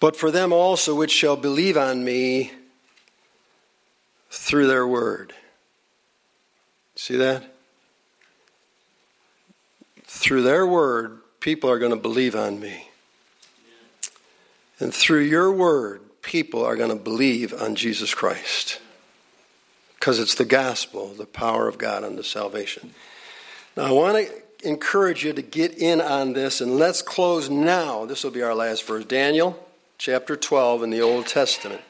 but 0.00 0.16
for 0.16 0.30
them 0.30 0.52
also 0.52 0.94
which 0.94 1.12
shall 1.12 1.36
believe 1.36 1.76
on 1.76 2.02
me 2.04 2.52
through 4.30 4.68
their 4.68 4.86
word. 4.86 5.34
See 6.96 7.16
that? 7.16 7.54
Through 10.04 10.42
their 10.42 10.66
word, 10.66 11.18
people 11.40 11.70
are 11.70 11.78
going 11.78 11.92
to 11.92 11.96
believe 11.96 12.34
on 12.34 12.58
me. 12.58 12.88
And 14.80 14.94
through 14.94 15.20
your 15.20 15.52
word, 15.52 16.00
people 16.22 16.64
are 16.64 16.76
going 16.76 16.90
to 16.90 16.96
believe 16.96 17.52
on 17.52 17.74
Jesus 17.74 18.14
Christ 18.14 18.80
because 20.08 20.20
it's 20.20 20.36
the 20.36 20.44
gospel, 20.46 21.08
the 21.08 21.26
power 21.26 21.68
of 21.68 21.76
God 21.76 22.02
unto 22.02 22.22
salvation. 22.22 22.94
Now, 23.76 23.84
I 23.84 23.90
want 23.90 24.16
to 24.16 24.66
encourage 24.66 25.22
you 25.22 25.34
to 25.34 25.42
get 25.42 25.76
in 25.76 26.00
on 26.00 26.32
this, 26.32 26.62
and 26.62 26.78
let's 26.78 27.02
close 27.02 27.50
now. 27.50 28.06
This 28.06 28.24
will 28.24 28.30
be 28.30 28.40
our 28.40 28.54
last 28.54 28.84
verse 28.84 29.04
Daniel 29.04 29.62
chapter 29.98 30.34
12 30.34 30.84
in 30.84 30.88
the 30.88 31.02
Old 31.02 31.26
Testament. 31.26 31.82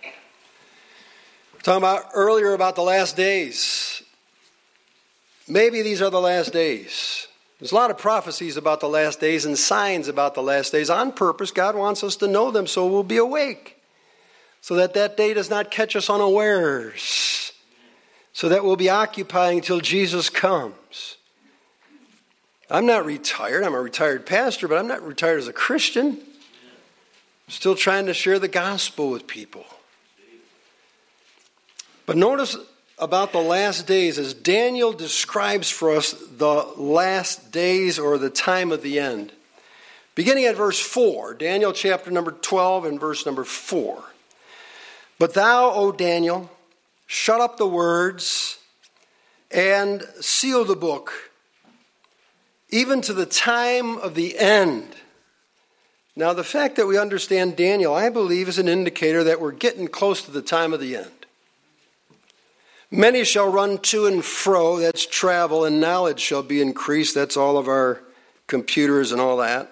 We're 1.54 1.60
talking 1.60 1.78
about 1.78 2.06
earlier 2.12 2.54
about 2.54 2.74
the 2.74 2.82
last 2.82 3.16
days. 3.16 4.02
Maybe 5.46 5.82
these 5.82 6.02
are 6.02 6.10
the 6.10 6.20
last 6.20 6.52
days. 6.52 7.28
There's 7.60 7.70
a 7.70 7.76
lot 7.76 7.92
of 7.92 7.98
prophecies 7.98 8.56
about 8.56 8.80
the 8.80 8.88
last 8.88 9.20
days 9.20 9.44
and 9.44 9.56
signs 9.56 10.08
about 10.08 10.34
the 10.34 10.42
last 10.42 10.72
days 10.72 10.90
on 10.90 11.12
purpose. 11.12 11.52
God 11.52 11.76
wants 11.76 12.02
us 12.02 12.16
to 12.16 12.26
know 12.26 12.50
them 12.50 12.66
so 12.66 12.84
we'll 12.88 13.04
be 13.04 13.18
awake, 13.18 13.80
so 14.60 14.74
that 14.74 14.94
that 14.94 15.16
day 15.16 15.34
does 15.34 15.48
not 15.48 15.70
catch 15.70 15.94
us 15.94 16.10
unawares 16.10 17.47
so 18.38 18.48
that 18.48 18.62
we'll 18.62 18.76
be 18.76 18.88
occupying 18.88 19.58
until 19.58 19.80
Jesus 19.80 20.30
comes. 20.30 21.16
I'm 22.70 22.86
not 22.86 23.04
retired. 23.04 23.64
I'm 23.64 23.74
a 23.74 23.80
retired 23.80 24.26
pastor, 24.26 24.68
but 24.68 24.78
I'm 24.78 24.86
not 24.86 25.02
retired 25.02 25.40
as 25.40 25.48
a 25.48 25.52
Christian. 25.52 26.10
I'm 26.10 27.48
still 27.48 27.74
trying 27.74 28.06
to 28.06 28.14
share 28.14 28.38
the 28.38 28.46
gospel 28.46 29.10
with 29.10 29.26
people. 29.26 29.66
But 32.06 32.16
notice 32.16 32.56
about 32.96 33.32
the 33.32 33.40
last 33.40 33.88
days 33.88 34.20
as 34.20 34.34
Daniel 34.34 34.92
describes 34.92 35.68
for 35.68 35.96
us 35.96 36.12
the 36.12 36.64
last 36.76 37.50
days 37.50 37.98
or 37.98 38.18
the 38.18 38.30
time 38.30 38.70
of 38.70 38.82
the 38.82 39.00
end. 39.00 39.32
Beginning 40.14 40.44
at 40.44 40.54
verse 40.54 40.78
4, 40.78 41.34
Daniel 41.34 41.72
chapter 41.72 42.12
number 42.12 42.30
12 42.30 42.84
and 42.84 43.00
verse 43.00 43.26
number 43.26 43.42
4. 43.42 44.00
But 45.18 45.34
thou, 45.34 45.72
O 45.72 45.90
Daniel, 45.90 46.52
shut 47.08 47.40
up 47.40 47.56
the 47.56 47.66
words, 47.66 48.58
and 49.50 50.04
seal 50.20 50.64
the 50.64 50.76
book, 50.76 51.32
even 52.68 53.00
to 53.00 53.14
the 53.14 53.26
time 53.26 53.96
of 53.96 54.14
the 54.14 54.38
end. 54.38 54.94
Now, 56.14 56.34
the 56.34 56.44
fact 56.44 56.76
that 56.76 56.86
we 56.86 56.98
understand 56.98 57.56
Daniel, 57.56 57.94
I 57.94 58.10
believe, 58.10 58.46
is 58.46 58.58
an 58.58 58.68
indicator 58.68 59.24
that 59.24 59.40
we're 59.40 59.52
getting 59.52 59.88
close 59.88 60.22
to 60.22 60.30
the 60.30 60.42
time 60.42 60.72
of 60.72 60.80
the 60.80 60.96
end. 60.96 61.26
Many 62.90 63.24
shall 63.24 63.50
run 63.50 63.78
to 63.78 64.06
and 64.06 64.24
fro, 64.24 64.78
that's 64.78 65.06
travel, 65.06 65.64
and 65.64 65.80
knowledge 65.80 66.20
shall 66.20 66.42
be 66.42 66.60
increased. 66.60 67.14
That's 67.14 67.36
all 67.36 67.56
of 67.56 67.68
our 67.68 68.02
computers 68.46 69.12
and 69.12 69.20
all 69.20 69.38
that. 69.38 69.70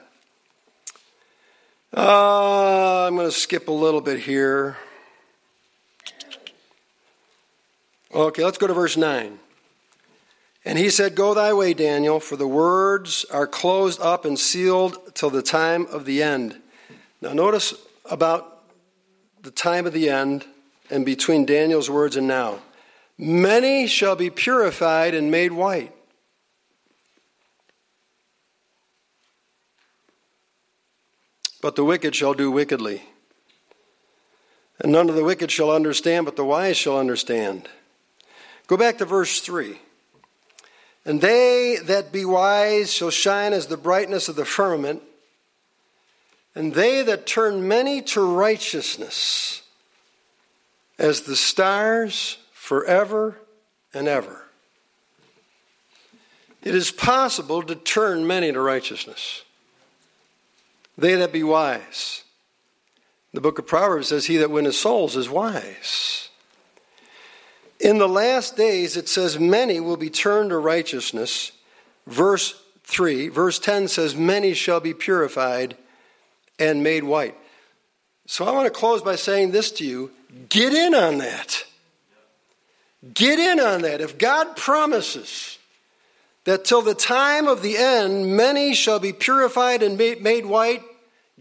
Uh, 1.95 3.07
I'm 3.07 3.15
going 3.15 3.27
to 3.27 3.33
skip 3.33 3.69
a 3.69 3.73
little 3.73 4.01
bit 4.01 4.21
here. 4.21 4.77
Okay, 8.15 8.45
let's 8.45 8.59
go 8.59 8.67
to 8.67 8.75
verse 8.75 8.97
9. 8.97 9.39
And 10.65 10.79
he 10.79 10.91
said, 10.91 11.15
Go 11.15 11.35
thy 11.35 11.53
way, 11.53 11.75
Daniel, 11.75 12.19
for 12.21 12.37
the 12.37 12.47
words 12.47 13.25
are 13.33 13.47
closed 13.47 14.01
up 14.01 14.25
and 14.25 14.39
sealed 14.39 15.15
till 15.15 15.31
the 15.31 15.43
time 15.43 15.87
of 15.87 16.05
the 16.05 16.23
end. 16.23 16.61
Now, 17.21 17.33
notice 17.33 17.75
about 18.05 18.65
the 19.43 19.51
time 19.51 19.87
of 19.87 19.93
the 19.93 20.09
end 20.09 20.45
and 20.91 21.07
between 21.07 21.47
Daniel's 21.47 21.89
words 21.89 22.17
and 22.17 22.27
now. 22.27 22.61
Many 23.19 23.87
shall 23.87 24.17
be 24.17 24.29
purified 24.29 25.15
and 25.15 25.31
made 25.31 25.53
white. 25.53 25.93
But 31.63 31.77
the 31.77 31.85
wicked 31.85 32.15
shall 32.15 32.35
do 32.35 32.51
wickedly. 32.51 33.03
And 34.79 34.93
none 34.93 35.09
of 35.09 35.15
the 35.15 35.25
wicked 35.25 35.51
shall 35.51 35.71
understand, 35.71 36.27
but 36.27 36.37
the 36.37 36.45
wise 36.45 36.77
shall 36.77 36.99
understand. 36.99 37.69
Go 38.67 38.77
back 38.77 38.99
to 38.99 39.05
verse 39.05 39.41
3. 39.41 39.79
And 41.05 41.21
they 41.21 41.79
that 41.85 42.11
be 42.11 42.25
wise 42.25 42.93
shall 42.93 43.11
shine 43.11 43.53
as 43.53 43.69
the 43.69 43.77
brightness 43.77 44.29
of 44.29 44.35
the 44.35 44.45
firmament, 44.45 45.03
and 46.55 46.75
they 46.75 47.03
that 47.03 47.27
turn 47.27 47.69
many 47.69 48.03
to 48.03 48.21
righteousness 48.21 49.63
as 50.99 51.23
the 51.23 51.37
stars 51.37 52.39
forever 52.53 53.39
and 53.95 54.09
ever. 54.09 54.43
It 56.63 56.75
is 56.75 56.91
possible 56.91 57.63
to 57.63 57.77
turn 57.77 58.27
many 58.27 58.51
to 58.51 58.61
righteousness. 58.61 59.45
They 60.99 61.15
that 61.15 61.33
be 61.33 61.45
wise. 61.45 62.25
The 63.33 63.41
book 63.41 63.61
of 63.61 63.67
Proverbs 63.69 64.09
says, 64.09 64.27
He 64.27 64.39
that 64.39 64.51
winneth 64.51 64.75
souls 64.75 65.15
is 65.15 65.31
wise. 65.31 66.26
In 67.81 67.99
the 67.99 68.09
last 68.09 68.57
days, 68.57 68.97
it 68.97 69.09
says, 69.09 69.39
Many 69.39 69.81
will 69.81 69.97
be 69.97 70.11
turned 70.11 70.51
to 70.51 70.59
righteousness. 70.59 71.53
Verse 72.07 72.61
3, 72.85 73.29
verse 73.29 73.59
10 73.59 73.89
says, 73.89 74.15
Many 74.15 74.55
shall 74.55 74.81
be 74.81 74.95
purified 74.95 75.77
and 76.59 76.83
made 76.83 77.05
white. 77.05 77.35
So 78.27 78.45
I 78.45 78.53
want 78.53 78.67
to 78.67 78.71
close 78.71 79.03
by 79.03 79.17
saying 79.17 79.51
this 79.51 79.71
to 79.73 79.85
you 79.85 80.11
get 80.49 80.73
in 80.73 80.95
on 80.95 81.19
that. 81.19 81.65
Get 83.15 83.39
in 83.39 83.61
on 83.61 83.83
that. 83.83 84.01
If 84.01 84.19
God 84.19 84.57
promises, 84.57 85.59
that 86.47 86.65
till 86.65 86.81
the 86.81 86.95
time 86.95 87.49
of 87.49 87.61
the 87.61 87.77
end, 87.77 88.37
many 88.37 88.73
shall 88.75 89.01
be 89.01 89.13
purified 89.13 89.83
and 89.83 89.99
made 89.99 90.47
white. 90.47 90.83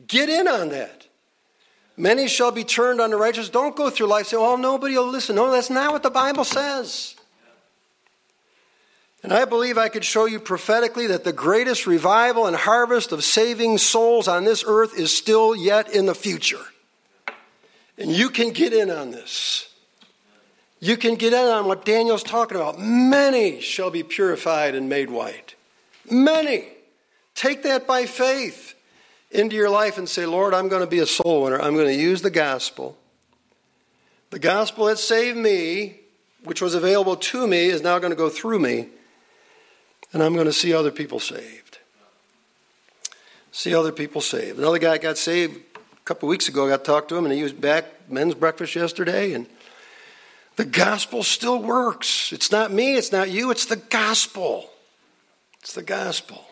Get 0.07 0.29
in 0.29 0.47
on 0.47 0.69
that. 0.69 1.04
Many 1.97 2.27
shall 2.27 2.51
be 2.51 2.63
turned 2.63 2.99
unto 2.99 3.15
righteousness. 3.15 3.49
Don't 3.49 3.75
go 3.75 3.89
through 3.89 4.07
life 4.07 4.27
saying, 4.27 4.43
oh, 4.43 4.57
nobody 4.57 4.97
will 4.97 5.07
listen. 5.07 5.35
No, 5.35 5.51
that's 5.51 5.69
not 5.69 5.93
what 5.93 6.03
the 6.03 6.09
Bible 6.09 6.43
says. 6.43 7.15
And 9.23 9.33
I 9.33 9.45
believe 9.45 9.77
I 9.77 9.89
could 9.89 10.05
show 10.05 10.25
you 10.25 10.39
prophetically 10.39 11.07
that 11.07 11.23
the 11.23 11.33
greatest 11.33 11.87
revival 11.87 12.45
and 12.45 12.55
harvest 12.55 13.11
of 13.11 13.23
saving 13.23 13.79
souls 13.79 14.27
on 14.27 14.43
this 14.43 14.63
earth 14.67 14.97
is 14.99 15.15
still 15.15 15.55
yet 15.55 15.91
in 15.91 16.05
the 16.05 16.13
future. 16.13 16.61
And 17.97 18.11
you 18.11 18.29
can 18.29 18.51
get 18.51 18.73
in 18.73 18.91
on 18.91 19.11
this. 19.11 19.73
You 20.79 20.97
can 20.97 21.15
get 21.15 21.33
in 21.33 21.39
on 21.39 21.65
what 21.65 21.85
Daniel's 21.85 22.21
talking 22.21 22.57
about. 22.57 22.77
Many 22.77 23.61
shall 23.61 23.89
be 23.89 24.03
purified 24.03 24.75
and 24.75 24.89
made 24.89 25.09
white. 25.09 25.55
Many. 26.11 26.67
Take 27.33 27.63
that 27.63 27.87
by 27.87 28.05
faith 28.05 28.74
into 29.35 29.55
your 29.55 29.69
life 29.69 29.97
and 29.97 30.07
say, 30.07 30.25
Lord, 30.25 30.53
I'm 30.53 30.67
going 30.67 30.81
to 30.81 30.87
be 30.87 30.99
a 30.99 31.05
soul 31.05 31.43
winner. 31.43 31.61
I'm 31.61 31.75
going 31.75 31.87
to 31.87 31.95
use 31.95 32.21
the 32.21 32.29
gospel. 32.29 32.97
The 34.31 34.39
gospel 34.39 34.85
that 34.85 34.97
saved 34.97 35.37
me, 35.37 35.99
which 36.43 36.61
was 36.61 36.73
available 36.73 37.15
to 37.15 37.47
me, 37.47 37.65
is 37.65 37.81
now 37.81 37.99
going 37.99 38.11
to 38.11 38.17
go 38.17 38.29
through 38.29 38.59
me. 38.59 38.89
And 40.13 40.23
I'm 40.23 40.33
going 40.33 40.45
to 40.45 40.53
see 40.53 40.73
other 40.73 40.91
people 40.91 41.19
saved. 41.19 41.79
See 43.51 43.73
other 43.73 43.91
people 43.91 44.21
saved. 44.21 44.57
Another 44.57 44.79
guy 44.79 44.97
got 44.97 45.17
saved 45.17 45.55
a 45.55 46.03
couple 46.05 46.27
weeks 46.27 46.47
ago. 46.47 46.65
I 46.65 46.69
got 46.69 46.77
to 46.79 46.83
talk 46.83 47.07
to 47.09 47.15
him, 47.15 47.25
and 47.25 47.33
he 47.33 47.43
was 47.43 47.53
back 47.53 48.09
men's 48.09 48.33
breakfast 48.33 48.75
yesterday. 48.75 49.33
And 49.33 49.47
the 50.55 50.65
gospel 50.65 51.23
still 51.23 51.61
works. 51.61 52.31
It's 52.31 52.51
not 52.51 52.71
me, 52.71 52.95
it's 52.95 53.11
not 53.11 53.29
you, 53.29 53.51
it's 53.51 53.65
the 53.65 53.75
gospel. 53.75 54.69
It's 55.61 55.73
the 55.73 55.83
gospel. 55.83 56.45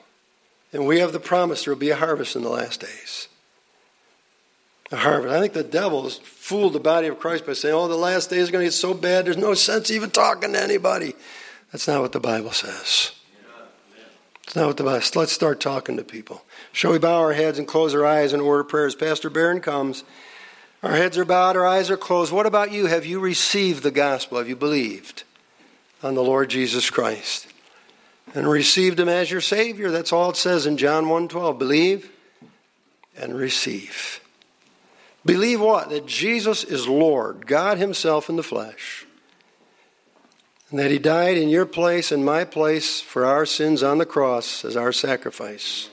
And 0.74 0.88
we 0.88 1.00
have 1.00 1.14
the 1.14 1.20
promise 1.20 1.64
there 1.64 1.74
will 1.74 1.80
be 1.80 1.92
a 1.92 1.96
harvest 1.96 2.36
in 2.36 2.42
the 2.42 2.50
last 2.50 2.82
days. 2.82 3.28
A 4.92 4.98
harvest. 4.98 5.34
I 5.34 5.40
think 5.40 5.54
the 5.54 5.64
devil 5.64 6.04
has 6.04 6.18
fooled 6.18 6.74
the 6.74 6.80
body 6.80 7.08
of 7.08 7.20
Christ 7.20 7.46
by 7.46 7.54
saying, 7.54 7.74
oh, 7.74 7.88
the 7.88 7.96
last 7.96 8.30
days 8.30 8.50
are 8.50 8.52
going 8.52 8.64
to 8.64 8.68
get 8.68 8.74
so 8.74 8.94
bad, 8.94 9.26
there's 9.26 9.38
no 9.38 9.54
sense 9.54 9.92
even 9.92 10.10
talking 10.10 10.54
to 10.54 10.62
anybody. 10.62 11.14
That's 11.72 11.88
not 11.88 12.02
what 12.02 12.12
the 12.12 12.20
Bible 12.20 12.52
says. 12.52 13.12
It's 14.44 14.56
not 14.56 14.68
what 14.68 14.78
the 14.78 14.84
Bible 14.84 15.02
says. 15.02 15.16
Let's 15.16 15.32
start 15.32 15.60
talking 15.60 15.96
to 15.98 16.04
people. 16.04 16.44
Shall 16.72 16.92
we 16.92 17.00
bow 17.00 17.20
our 17.20 17.34
heads 17.34 17.60
and 17.60 17.68
close 17.68 17.96
our 17.96 18.06
eyes 18.06 18.34
in 18.34 18.42
order 18.42 18.62
of 18.62 18.68
prayers? 18.68 18.96
Pastor 18.96 19.30
Barron 19.30 19.62
comes. 19.62 20.04
Our 20.82 20.92
heads 20.92 21.18
are 21.18 21.24
bowed, 21.24 21.56
our 21.56 21.66
eyes 21.66 21.90
are 21.90 21.98
closed. 21.98 22.34
What 22.34 22.46
about 22.46 22.74
you? 22.74 22.88
Have 22.88 23.06
you 23.06 23.20
received 23.20 23.84
the 23.84 23.92
gospel? 23.92 24.38
Have 24.38 24.50
you 24.50 24.58
believed 24.58 25.24
on 26.02 26.14
the 26.14 26.24
Lord 26.24 26.50
Jesus 26.50 26.90
Christ? 26.90 27.48
And 28.34 28.50
received 28.50 29.00
him 29.00 29.10
as 29.10 29.30
your 29.30 29.42
Savior. 29.42 29.92
That's 29.92 30.12
all 30.12 30.32
it 30.32 30.38
says 30.38 30.66
in 30.66 30.78
John 30.78 31.06
1:12. 31.06 31.60
Believe 31.60 32.10
and 33.16 33.38
receive. 33.38 34.22
Believe 35.26 35.62
what? 35.62 35.90
That 35.90 36.06
Jesus 36.06 36.64
is 36.64 36.88
Lord, 36.88 37.48
God 37.48 37.78
Himself 37.78 38.30
in 38.30 38.36
the 38.36 38.44
flesh. 38.44 39.06
And 40.70 40.80
that 40.80 40.92
He 40.92 41.00
died 41.00 41.38
in 41.38 41.50
your 41.50 41.66
place 41.66 42.12
and 42.12 42.26
my 42.26 42.44
place 42.44 43.00
for 43.00 43.26
our 43.26 43.46
sins 43.46 43.84
on 43.84 44.00
the 44.00 44.06
cross 44.06 44.66
as 44.66 44.76
our 44.76 44.92
sacrifice, 44.92 45.90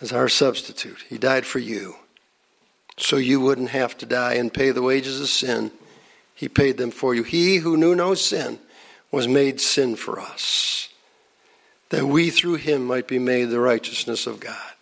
as 0.00 0.12
our 0.12 0.28
substitute. 0.28 1.04
He 1.08 1.18
died 1.18 1.44
for 1.44 1.58
you 1.58 1.96
so 2.96 3.16
you 3.16 3.40
wouldn't 3.40 3.70
have 3.70 3.96
to 3.98 4.06
die 4.06 4.34
and 4.34 4.52
pay 4.52 4.70
the 4.70 4.82
wages 4.82 5.20
of 5.20 5.28
sin. 5.28 5.70
He 6.34 6.48
paid 6.48 6.78
them 6.78 6.90
for 6.90 7.14
you. 7.14 7.22
He 7.22 7.58
who 7.58 7.76
knew 7.76 7.94
no 7.94 8.14
sin 8.14 8.58
was 9.10 9.28
made 9.28 9.60
sin 9.60 9.94
for 9.94 10.18
us, 10.18 10.88
that 11.94 12.06
we 12.06 12.30
through 12.30 12.56
him 12.56 12.84
might 12.84 13.06
be 13.06 13.18
made 13.18 13.44
the 13.46 13.60
righteousness 13.60 14.26
of 14.26 14.40
God. 14.40 14.72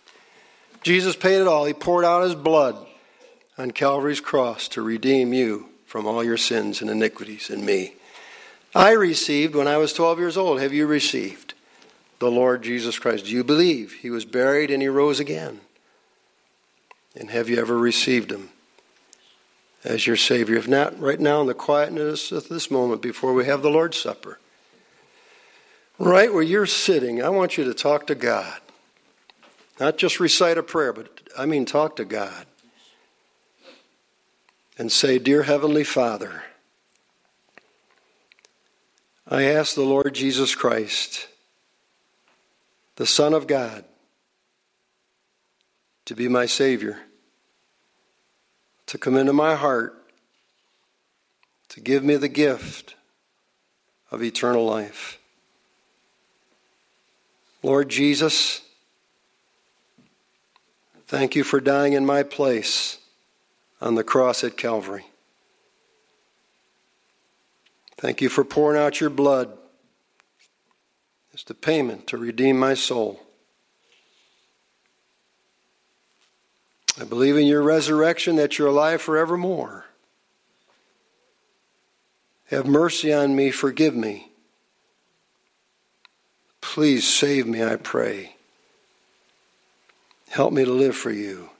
Jesus 0.81 1.15
paid 1.15 1.39
it 1.39 1.47
all. 1.47 1.65
He 1.65 1.73
poured 1.73 2.05
out 2.05 2.23
his 2.23 2.35
blood 2.35 2.75
on 3.57 3.71
Calvary's 3.71 4.19
cross 4.19 4.67
to 4.69 4.81
redeem 4.81 5.31
you 5.31 5.69
from 5.85 6.07
all 6.07 6.23
your 6.23 6.37
sins 6.37 6.81
and 6.81 6.89
iniquities 6.89 7.49
and 7.49 7.63
me. 7.63 7.93
I 8.73 8.93
received 8.93 9.53
when 9.53 9.67
I 9.67 9.77
was 9.77 9.93
12 9.93 10.17
years 10.17 10.37
old. 10.37 10.59
Have 10.59 10.73
you 10.73 10.87
received 10.87 11.53
the 12.17 12.31
Lord 12.31 12.63
Jesus 12.63 12.97
Christ? 12.97 13.25
Do 13.25 13.31
you 13.31 13.43
believe 13.43 13.93
he 13.93 14.09
was 14.09 14.25
buried 14.25 14.71
and 14.71 14.81
he 14.81 14.87
rose 14.87 15.19
again? 15.19 15.61
And 17.15 17.29
have 17.29 17.47
you 17.47 17.59
ever 17.59 17.77
received 17.77 18.31
Him 18.31 18.49
as 19.83 20.07
your 20.07 20.17
Savior? 20.17 20.55
If 20.55 20.67
not, 20.67 20.99
right 20.99 21.19
now 21.19 21.41
in 21.41 21.47
the 21.47 21.53
quietness 21.53 22.31
of 22.31 22.49
this 22.49 22.71
moment 22.71 23.01
before 23.01 23.33
we 23.33 23.45
have 23.45 23.61
the 23.61 23.69
Lord's 23.69 23.99
Supper, 23.99 24.39
right 25.99 26.33
where 26.33 26.43
you're 26.43 26.65
sitting, 26.65 27.21
I 27.21 27.29
want 27.29 27.57
you 27.57 27.63
to 27.65 27.73
talk 27.73 28.07
to 28.07 28.15
God. 28.15 28.59
Not 29.79 29.97
just 29.97 30.19
recite 30.19 30.57
a 30.57 30.63
prayer, 30.63 30.93
but 30.93 31.21
I 31.37 31.45
mean 31.45 31.65
talk 31.65 31.95
to 31.97 32.05
God. 32.05 32.45
And 34.77 34.91
say, 34.91 35.19
Dear 35.19 35.43
Heavenly 35.43 35.83
Father, 35.83 36.43
I 39.27 39.43
ask 39.43 39.75
the 39.75 39.81
Lord 39.81 40.13
Jesus 40.13 40.55
Christ, 40.55 41.27
the 42.95 43.05
Son 43.05 43.33
of 43.33 43.47
God, 43.47 43.85
to 46.05 46.15
be 46.15 46.27
my 46.27 46.45
Savior, 46.45 46.99
to 48.87 48.97
come 48.97 49.15
into 49.15 49.33
my 49.33 49.55
heart, 49.55 49.95
to 51.69 51.79
give 51.79 52.03
me 52.03 52.15
the 52.15 52.27
gift 52.27 52.95
of 54.11 54.21
eternal 54.21 54.65
life. 54.65 55.19
Lord 57.63 57.87
Jesus, 57.87 58.59
thank 61.07 61.33
you 61.33 61.45
for 61.45 61.61
dying 61.61 61.93
in 61.93 62.05
my 62.05 62.21
place 62.21 62.97
on 63.79 63.95
the 63.95 64.03
cross 64.03 64.43
at 64.43 64.57
Calvary. 64.57 65.05
Thank 67.97 68.21
you 68.21 68.27
for 68.27 68.43
pouring 68.43 68.77
out 68.77 68.99
your 68.99 69.09
blood 69.09 69.57
as 71.33 71.45
the 71.45 71.53
payment 71.53 72.05
to 72.07 72.17
redeem 72.17 72.59
my 72.59 72.73
soul. 72.73 73.21
I 76.99 77.05
believe 77.05 77.37
in 77.37 77.47
your 77.47 77.61
resurrection 77.61 78.35
that 78.35 78.59
you're 78.59 78.67
alive 78.67 79.01
forevermore. 79.01 79.85
Have 82.47 82.67
mercy 82.67 83.13
on 83.13 83.37
me, 83.37 83.51
forgive 83.51 83.95
me. 83.95 84.32
Please 86.73 87.07
save 87.07 87.45
me, 87.45 87.63
I 87.63 87.75
pray. 87.75 88.35
Help 90.29 90.51
me 90.53 90.65
to 90.65 90.71
live 90.71 90.95
for 90.95 91.11
you. 91.11 91.51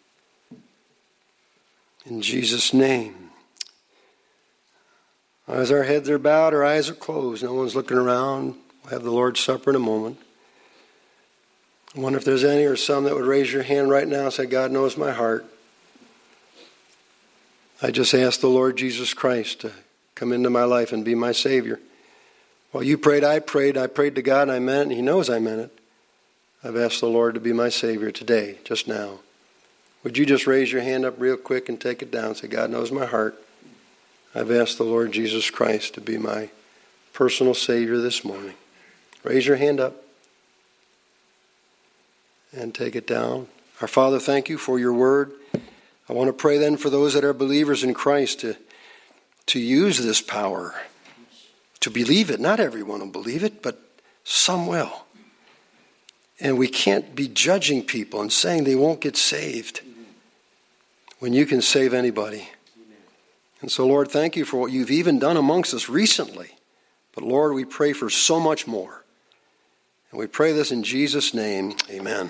In 2.08 2.24
Jesus' 2.24 2.74
name. 2.74 3.30
As 5.48 5.72
our 5.72 5.84
heads 5.84 6.10
are 6.10 6.18
bowed, 6.18 6.56
our 6.56 6.66
eyes 6.66 6.90
are 6.90 6.96
closed, 6.96 7.44
no 7.44 7.54
one's 7.54 7.76
looking 7.76 8.00
around. 8.00 8.56
We'll 8.82 8.94
have 8.94 9.04
the 9.04 9.12
Lord's 9.12 9.40
Supper 9.40 9.70
in 9.70 9.76
a 9.76 9.80
moment. 9.80 10.18
I 11.96 12.00
wonder 12.00 12.18
if 12.18 12.26
there's 12.26 12.44
any 12.44 12.64
or 12.64 12.76
some 12.76 13.04
that 13.04 13.14
would 13.14 13.24
raise 13.24 13.54
your 13.54 13.62
hand 13.62 13.92
right 13.92 14.08
now 14.08 14.24
and 14.24 14.34
say, 14.34 14.48
God 14.48 14.72
knows 14.72 14.98
my 14.98 15.12
heart. 15.12 15.46
I 17.84 17.92
just 17.92 18.16
ask 18.16 18.40
the 18.40 18.48
Lord 18.48 18.78
Jesus 18.78 19.14
Christ 19.14 19.62
to 19.62 19.74
come 20.16 20.34
into 20.34 20.50
my 20.50 20.64
life 20.64 20.92
and 20.92 21.06
be 21.06 21.14
my 21.14 21.34
Savior. 21.34 21.80
While 22.74 22.84
you 22.84 22.98
prayed, 22.98 23.24
I 23.24 23.38
prayed. 23.38 23.78
I 23.78 23.86
prayed 23.86 24.16
to 24.16 24.24
God 24.24 24.50
and 24.50 24.52
I 24.52 24.58
meant 24.58 24.80
it, 24.80 24.82
and 24.82 24.92
He 24.94 25.02
knows 25.04 25.30
I 25.30 25.38
meant 25.38 25.62
it. 25.62 25.80
I've 26.64 26.76
asked 26.76 27.02
the 27.02 27.08
Lord 27.08 27.36
to 27.36 27.40
be 27.40 27.54
my 27.54 27.70
Savior 27.70 28.10
today, 28.10 28.58
just 28.64 28.88
now. 28.88 29.20
Would 30.04 30.18
you 30.18 30.26
just 30.26 30.48
raise 30.48 30.72
your 30.72 30.82
hand 30.82 31.06
up 31.06 31.14
real 31.20 31.38
quick 31.38 31.70
and 31.70 31.80
take 31.80 32.02
it 32.02 32.10
down? 32.10 32.34
Say, 32.34 32.48
God 32.48 32.72
knows 32.72 32.92
my 32.92 33.06
heart. 33.06 33.40
I've 34.34 34.50
asked 34.50 34.80
the 34.80 34.86
Lord 34.86 35.12
Jesus 35.12 35.52
Christ 35.52 35.94
to 35.94 36.02
be 36.02 36.18
my 36.18 36.50
personal 37.14 37.54
Savior 37.54 38.00
this 38.00 38.26
morning. 38.26 38.56
Raise 39.24 39.46
your 39.46 39.58
hand 39.58 39.80
up 39.80 39.96
and 42.52 42.74
take 42.74 42.96
it 42.96 43.06
down. 43.06 43.50
Our 43.82 43.88
Father, 43.88 44.18
thank 44.18 44.50
you 44.50 44.58
for 44.58 44.80
your 44.80 44.94
word. 44.94 45.32
I 46.10 46.14
want 46.14 46.28
to 46.30 46.34
pray 46.34 46.58
then 46.58 46.78
for 46.78 46.90
those 46.90 47.14
that 47.14 47.24
are 47.24 47.34
believers 47.34 47.84
in 47.84 47.94
Christ 47.94 48.40
to, 48.40 48.58
to 49.46 49.60
use 49.60 50.00
this 50.00 50.22
power, 50.22 50.74
to 51.84 51.90
believe 51.90 52.30
it. 52.30 52.40
Not 52.40 52.62
everyone 52.62 53.02
will 53.02 53.08
believe 53.08 53.44
it, 53.44 53.62
but 53.62 53.80
Some 54.24 54.68
will. 54.68 55.04
And 56.40 56.58
we 56.58 56.70
can't 56.70 57.14
be 57.14 57.28
judging 57.28 57.84
people 57.84 58.22
and 58.22 58.32
saying 58.32 58.64
they 58.64 58.76
won't 58.76 59.02
get 59.02 59.18
saved 59.18 59.82
when 61.20 61.34
you 61.34 61.46
can 61.46 61.62
save 61.62 61.94
anybody. 61.94 62.48
And 63.62 63.70
so, 63.70 63.86
Lord, 63.86 64.10
thank 64.10 64.38
you 64.38 64.46
for 64.46 64.58
what 64.58 64.72
you've 64.72 64.92
even 64.92 65.20
done 65.20 65.36
amongst 65.36 65.74
us 65.74 65.90
recently. 65.90 66.52
But, 67.14 67.26
Lord, 67.26 67.54
we 67.54 67.66
pray 67.66 67.92
for 67.92 68.10
so 68.10 68.40
much 68.40 68.66
more. 68.66 69.04
And 70.12 70.20
we 70.20 70.28
pray 70.28 70.54
this 70.54 70.72
in 70.72 70.84
Jesus' 70.84 71.34
name. 71.34 71.76
Amen. 71.90 72.30